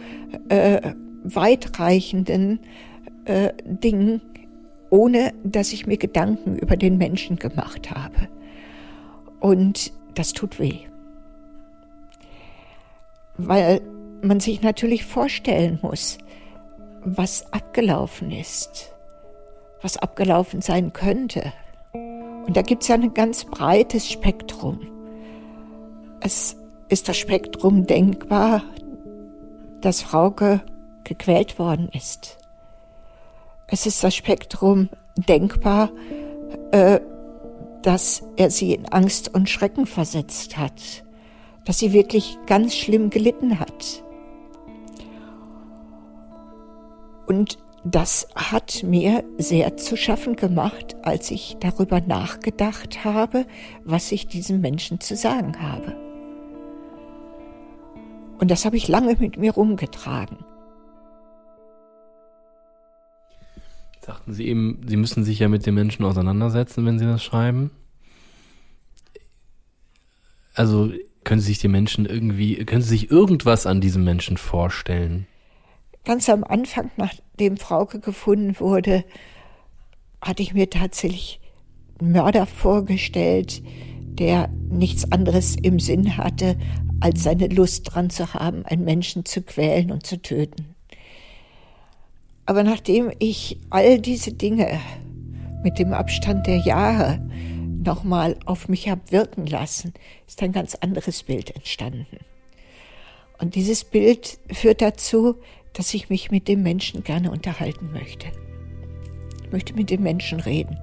[0.50, 0.94] äh,
[1.24, 2.60] weitreichenden
[3.24, 4.22] äh, Dingen,
[4.90, 8.28] ohne dass ich mir Gedanken über den Menschen gemacht habe.
[9.40, 10.89] Und das tut weh.
[13.42, 13.82] Weil
[14.22, 16.18] man sich natürlich vorstellen muss,
[17.02, 18.94] was abgelaufen ist,
[19.82, 21.54] was abgelaufen sein könnte.
[21.94, 24.80] Und da gibt es ja ein ganz breites Spektrum.
[26.20, 26.58] Es
[26.90, 28.64] ist das Spektrum denkbar,
[29.82, 30.62] dass Frauke
[31.06, 32.38] gequält worden ist.
[33.68, 35.92] Es ist das Spektrum denkbar,
[36.72, 37.00] äh,
[37.84, 41.04] dass er sie in Angst und Schrecken versetzt hat,
[41.70, 44.04] dass sie wirklich ganz schlimm gelitten hat.
[47.28, 53.46] Und das hat mir sehr zu schaffen gemacht, als ich darüber nachgedacht habe,
[53.84, 55.96] was ich diesem Menschen zu sagen habe.
[58.40, 60.38] Und das habe ich lange mit mir rumgetragen.
[64.02, 67.70] Sagten Sie eben, Sie müssen sich ja mit den Menschen auseinandersetzen, wenn Sie das schreiben.
[70.56, 70.92] Also
[71.30, 75.28] können Sie sich den Menschen irgendwie, können Sie sich irgendwas an diesem Menschen vorstellen?
[76.04, 79.06] Ganz am Anfang, nachdem Frauke gefunden wurde,
[80.24, 81.40] hatte ich mir tatsächlich
[82.00, 86.58] einen Mörder vorgestellt, der nichts anderes im Sinn hatte,
[87.00, 90.74] als seine Lust dran zu haben, einen Menschen zu quälen und zu töten.
[92.48, 94.80] Aber nachdem ich all diese Dinge
[95.62, 97.20] mit dem Abstand der Jahre
[97.80, 99.94] nochmal auf mich habe wirken lassen,
[100.28, 102.20] ist ein ganz anderes Bild entstanden.
[103.40, 105.36] Und dieses Bild führt dazu,
[105.74, 108.28] dass ich mich mit dem Menschen gerne unterhalten möchte.
[109.44, 110.78] Ich möchte mit dem Menschen reden.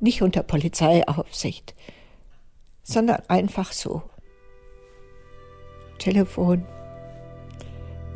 [0.00, 1.74] Nicht unter Polizeiaufsicht,
[2.82, 4.02] sondern einfach so.
[5.98, 6.66] Telefon,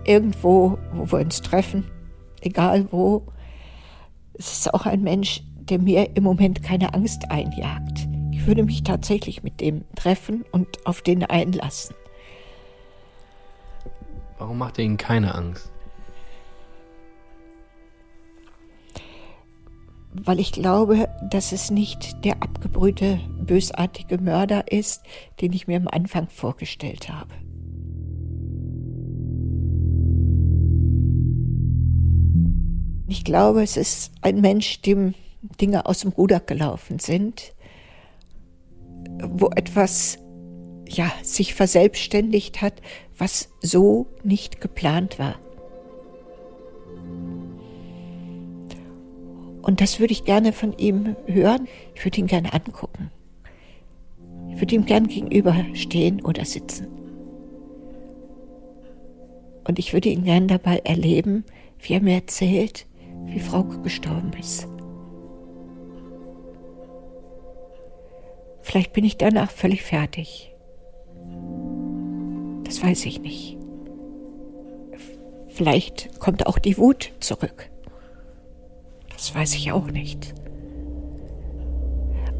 [0.04, 1.90] irgendwo, wo wir uns treffen,
[2.40, 3.26] egal wo.
[4.34, 8.08] Es ist auch ein Mensch, der mir im Moment keine Angst einjagt.
[8.32, 11.94] Ich würde mich tatsächlich mit dem treffen und auf den einlassen.
[14.38, 15.72] Warum macht er Ihnen keine Angst?
[20.12, 25.02] Weil ich glaube, dass es nicht der abgebrühte, bösartige Mörder ist,
[25.40, 27.34] den ich mir am Anfang vorgestellt habe.
[33.06, 35.14] Ich glaube, es ist ein Mensch, dem
[35.60, 37.54] Dinge aus dem Ruder gelaufen sind,
[39.22, 40.18] wo etwas
[40.88, 42.74] ja, sich verselbstständigt hat,
[43.16, 45.36] was so nicht geplant war.
[49.62, 51.68] Und das würde ich gerne von ihm hören.
[51.94, 53.10] Ich würde ihn gerne angucken.
[54.50, 56.86] Ich würde ihm gern gegenüberstehen oder sitzen.
[59.66, 61.44] Und ich würde ihn gern dabei erleben,
[61.80, 62.86] wie er mir erzählt,
[63.26, 64.66] wie Frauke gestorben ist.
[68.68, 70.52] Vielleicht bin ich danach völlig fertig.
[72.64, 73.56] Das weiß ich nicht.
[75.48, 77.70] Vielleicht kommt auch die Wut zurück.
[79.08, 80.34] Das weiß ich auch nicht.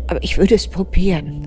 [0.06, 1.46] Aber ich würde es probieren.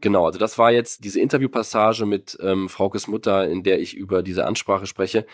[0.00, 4.24] Genau, also das war jetzt diese Interviewpassage mit ähm, Fraukes Mutter, in der ich über
[4.24, 5.24] diese Ansprache spreche.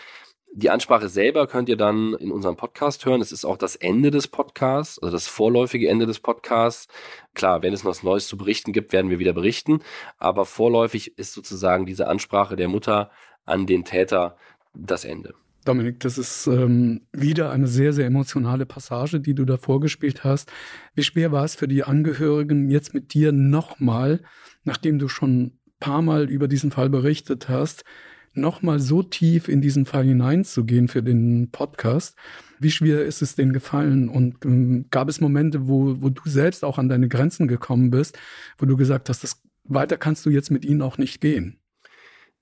[0.53, 3.21] Die Ansprache selber könnt ihr dann in unserem Podcast hören.
[3.21, 6.89] Es ist auch das Ende des Podcasts, also das vorläufige Ende des Podcasts.
[7.33, 9.79] Klar, wenn es noch was Neues zu berichten gibt, werden wir wieder berichten.
[10.17, 13.11] Aber vorläufig ist sozusagen diese Ansprache der Mutter
[13.45, 14.35] an den Täter
[14.73, 15.35] das Ende.
[15.63, 20.51] Dominik, das ist ähm, wieder eine sehr, sehr emotionale Passage, die du da vorgespielt hast.
[20.95, 24.21] Wie schwer war es für die Angehörigen, jetzt mit dir nochmal,
[24.65, 27.85] nachdem du schon ein paar Mal über diesen Fall berichtet hast,
[28.33, 32.15] nochmal so tief in diesen Fall hineinzugehen für den Podcast.
[32.59, 34.09] Wie schwer ist es denen gefallen?
[34.09, 38.17] Und ähm, gab es Momente, wo, wo du selbst auch an deine Grenzen gekommen bist,
[38.57, 41.57] wo du gesagt hast, das, weiter kannst du jetzt mit ihnen auch nicht gehen?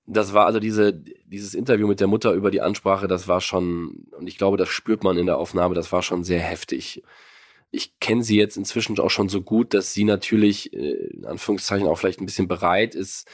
[0.05, 4.07] Das war also diese, dieses Interview mit der Mutter über die Ansprache, das war schon,
[4.17, 7.03] und ich glaube, das spürt man in der Aufnahme, das war schon sehr heftig.
[7.69, 11.87] Ich kenne sie jetzt inzwischen auch schon so gut, dass sie natürlich, äh, in Anführungszeichen,
[11.87, 13.27] auch vielleicht ein bisschen bereit ist,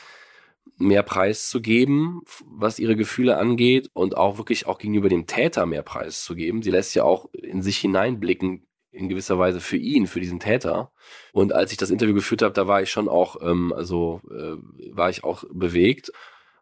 [0.78, 5.66] mehr Preis zu geben, was ihre Gefühle angeht und auch wirklich auch gegenüber dem Täter
[5.66, 6.62] mehr Preis zu geben.
[6.62, 10.92] Sie lässt ja auch in sich hineinblicken, in gewisser Weise für ihn, für diesen Täter.
[11.34, 14.56] Und als ich das Interview geführt habe, da war ich schon auch, ähm, also äh,
[14.96, 16.12] war ich auch bewegt.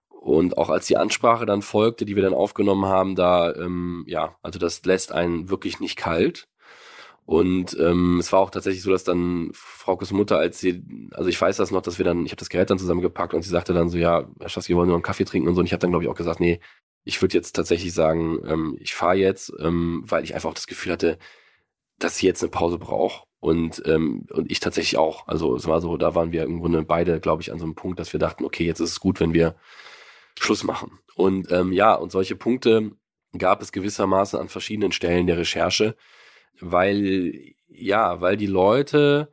[0.10, 4.38] Und auch als die Ansprache dann folgte, die wir dann aufgenommen haben, da, ähm, ja,
[4.42, 6.48] also das lässt einen wirklich nicht kalt.
[7.26, 11.40] Und ähm, es war auch tatsächlich so, dass dann Fraukes Mutter, als sie, also ich
[11.40, 13.74] weiß das noch, dass wir dann, ich habe das Gerät dann zusammengepackt und sie sagte
[13.74, 15.62] dann so, ja, Herr Schatz, wir wollen nur einen Kaffee trinken und so.
[15.62, 16.60] Und ich habe dann, glaube ich, auch gesagt, nee,
[17.06, 20.68] ich würde jetzt tatsächlich sagen, ähm, ich fahre jetzt, ähm, weil ich einfach auch das
[20.68, 21.18] Gefühl hatte,
[21.98, 23.26] dass sie jetzt eine Pause braucht.
[23.40, 25.28] Und, ähm, und ich tatsächlich auch.
[25.28, 27.76] Also es war so, da waren wir im Grunde beide, glaube ich, an so einem
[27.76, 29.56] Punkt, dass wir dachten, okay, jetzt ist es gut, wenn wir
[30.40, 31.00] Schluss machen.
[31.16, 32.92] Und ähm, ja, und solche Punkte
[33.38, 35.96] gab es gewissermaßen an verschiedenen Stellen der Recherche
[36.72, 39.30] weil, ja, weil die Leute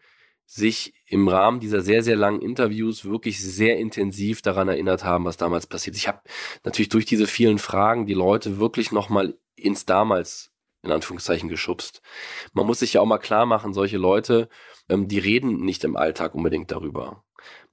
[0.46, 5.36] sich im Rahmen dieser sehr, sehr langen Interviews wirklich sehr intensiv daran erinnert haben, was
[5.36, 5.96] damals passiert.
[5.96, 6.20] Ich habe
[6.64, 10.50] natürlich durch diese vielen Fragen die Leute wirklich nochmal ins damals
[10.82, 12.02] in Anführungszeichen geschubst.
[12.52, 14.48] Man muss sich ja auch mal klar machen, solche Leute,
[14.88, 17.24] ähm, die reden nicht im Alltag unbedingt darüber.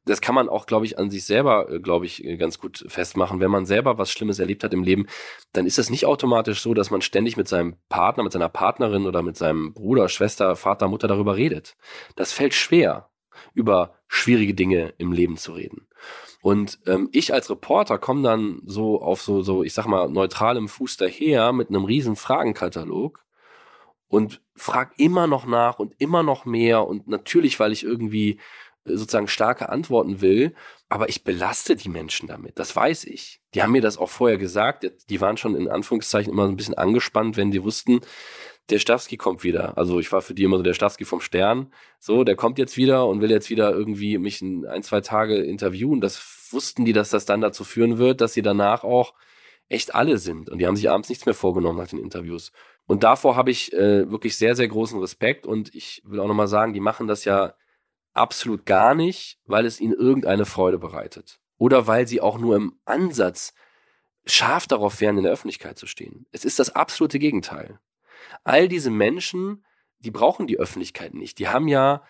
[0.09, 2.85] Das kann man auch, glaube ich, an sich selber, äh, glaube ich, äh, ganz gut
[2.87, 3.39] festmachen.
[3.39, 5.07] Wenn man selber was Schlimmes erlebt hat im Leben,
[5.53, 9.05] dann ist es nicht automatisch so, dass man ständig mit seinem Partner, mit seiner Partnerin
[9.05, 11.75] oder mit seinem Bruder, Schwester, Vater, Mutter darüber redet.
[12.15, 13.09] Das fällt schwer,
[13.53, 15.87] über schwierige Dinge im Leben zu reden.
[16.41, 20.67] Und ähm, ich als Reporter komme dann so auf so, so, ich sag mal, neutralem
[20.67, 23.25] Fuß daher mit einem riesen Fragenkatalog
[24.07, 28.39] und frag immer noch nach und immer noch mehr und natürlich, weil ich irgendwie
[28.87, 30.55] sozusagen starke Antworten will,
[30.89, 32.57] aber ich belaste die Menschen damit.
[32.59, 33.41] Das weiß ich.
[33.53, 34.89] Die haben mir das auch vorher gesagt.
[35.09, 38.01] Die waren schon in Anführungszeichen immer so ein bisschen angespannt, wenn die wussten,
[38.69, 39.77] der Stawski kommt wieder.
[39.77, 41.71] Also ich war für die immer so der Stawski vom Stern.
[41.99, 45.37] So, der kommt jetzt wieder und will jetzt wieder irgendwie mich in ein, zwei Tage
[45.37, 46.01] interviewen.
[46.01, 49.13] Das wussten die, dass das dann dazu führen wird, dass sie danach auch
[49.69, 50.49] echt alle sind.
[50.49, 52.51] Und die haben sich abends nichts mehr vorgenommen nach den Interviews.
[52.85, 55.45] Und davor habe ich äh, wirklich sehr, sehr großen Respekt.
[55.45, 57.53] Und ich will auch nochmal sagen, die machen das ja
[58.17, 61.39] absolut gar nicht, weil es ihnen irgendeine Freude bereitet.
[61.57, 63.53] Oder weil sie auch nur im Ansatz
[64.25, 66.25] scharf darauf wären, in der Öffentlichkeit zu stehen.
[66.31, 67.79] Es ist das absolute Gegenteil.
[68.43, 69.65] All diese Menschen,
[69.99, 71.39] die brauchen die Öffentlichkeit nicht.
[71.39, 72.03] Die haben ja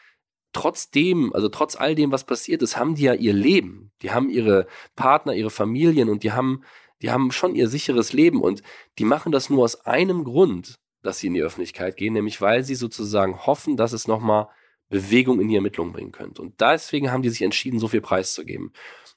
[0.53, 3.91] trotzdem, also trotz all dem, was passiert ist, haben die ja ihr Leben.
[4.01, 6.63] Die haben ihre Partner, ihre Familien und die haben,
[7.01, 8.63] die haben schon ihr sicheres Leben und
[8.97, 12.63] die machen das nur aus einem Grund, dass sie in die Öffentlichkeit gehen, nämlich weil
[12.63, 14.47] sie sozusagen hoffen, dass es nochmal
[14.89, 16.39] Bewegung in die Ermittlungen bringen könnt.
[16.39, 18.71] Und deswegen haben die sich entschieden, so viel Preis zu geben.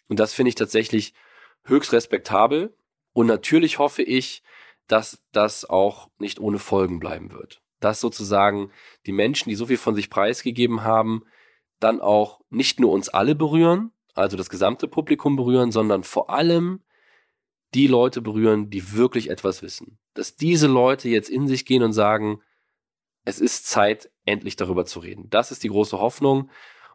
[0.08, 1.14] Und das finde ich tatsächlich
[1.64, 2.76] höchst respektabel.
[3.12, 4.42] Und natürlich hoffe ich,
[4.86, 7.62] dass das auch nicht ohne Folgen bleiben wird.
[7.78, 8.70] Dass sozusagen
[9.06, 11.22] die Menschen, die so viel von sich preisgegeben haben,
[11.78, 16.82] dann auch nicht nur uns alle berühren, also das gesamte Publikum berühren, sondern vor allem
[17.74, 19.98] die Leute berühren, die wirklich etwas wissen.
[20.14, 22.42] Dass diese Leute jetzt in sich gehen und sagen,
[23.24, 25.28] es ist Zeit, endlich darüber zu reden.
[25.30, 26.50] Das ist die große Hoffnung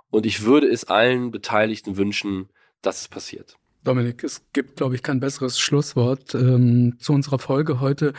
[0.10, 2.50] und ich würde es allen Beteiligten wünschen,
[2.82, 3.58] dass es passiert.
[3.84, 8.14] Dominik, es gibt, glaube ich, kein besseres Schlusswort ähm, zu unserer Folge heute.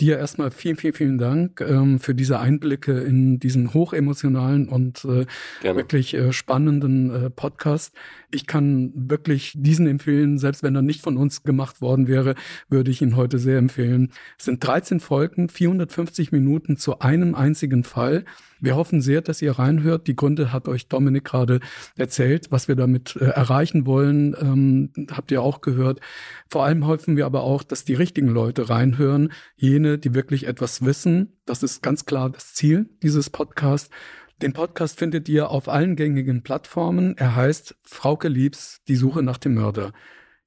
[0.00, 5.26] Dir erstmal vielen, vielen, vielen Dank ähm, für diese Einblicke in diesen hochemotionalen und äh,
[5.62, 7.94] wirklich äh, spannenden äh, Podcast.
[8.32, 12.34] Ich kann wirklich diesen empfehlen, selbst wenn er nicht von uns gemacht worden wäre,
[12.68, 14.12] würde ich ihn heute sehr empfehlen.
[14.38, 18.24] Es sind 13 Folgen, 450 Minuten zu einem einzigen Fall.
[18.60, 20.06] Wir hoffen sehr, dass ihr reinhört.
[20.06, 21.60] Die Gründe hat euch Dominik gerade
[21.96, 24.36] erzählt, was wir damit äh, erreichen wollen.
[24.38, 26.00] Ähm, habt ihr auch gehört.
[26.48, 29.32] Vor allem hoffen wir aber auch, dass die richtigen Leute reinhören.
[29.56, 31.38] Jene, die wirklich etwas wissen.
[31.46, 33.90] Das ist ganz klar das Ziel dieses Podcasts.
[34.42, 37.14] Den Podcast findet ihr auf allen gängigen Plattformen.
[37.18, 39.92] Er heißt Frauke Liebs, die Suche nach dem Mörder.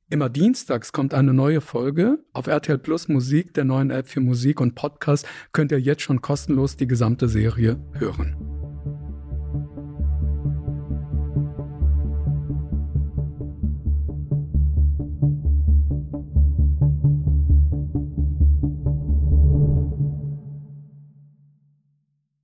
[0.10, 2.18] Immer dienstags kommt eine neue Folge.
[2.34, 6.22] Auf RTL Plus Musik, der neuen App für Musik und Podcast, könnt ihr jetzt schon
[6.22, 8.53] kostenlos die gesamte Serie hören.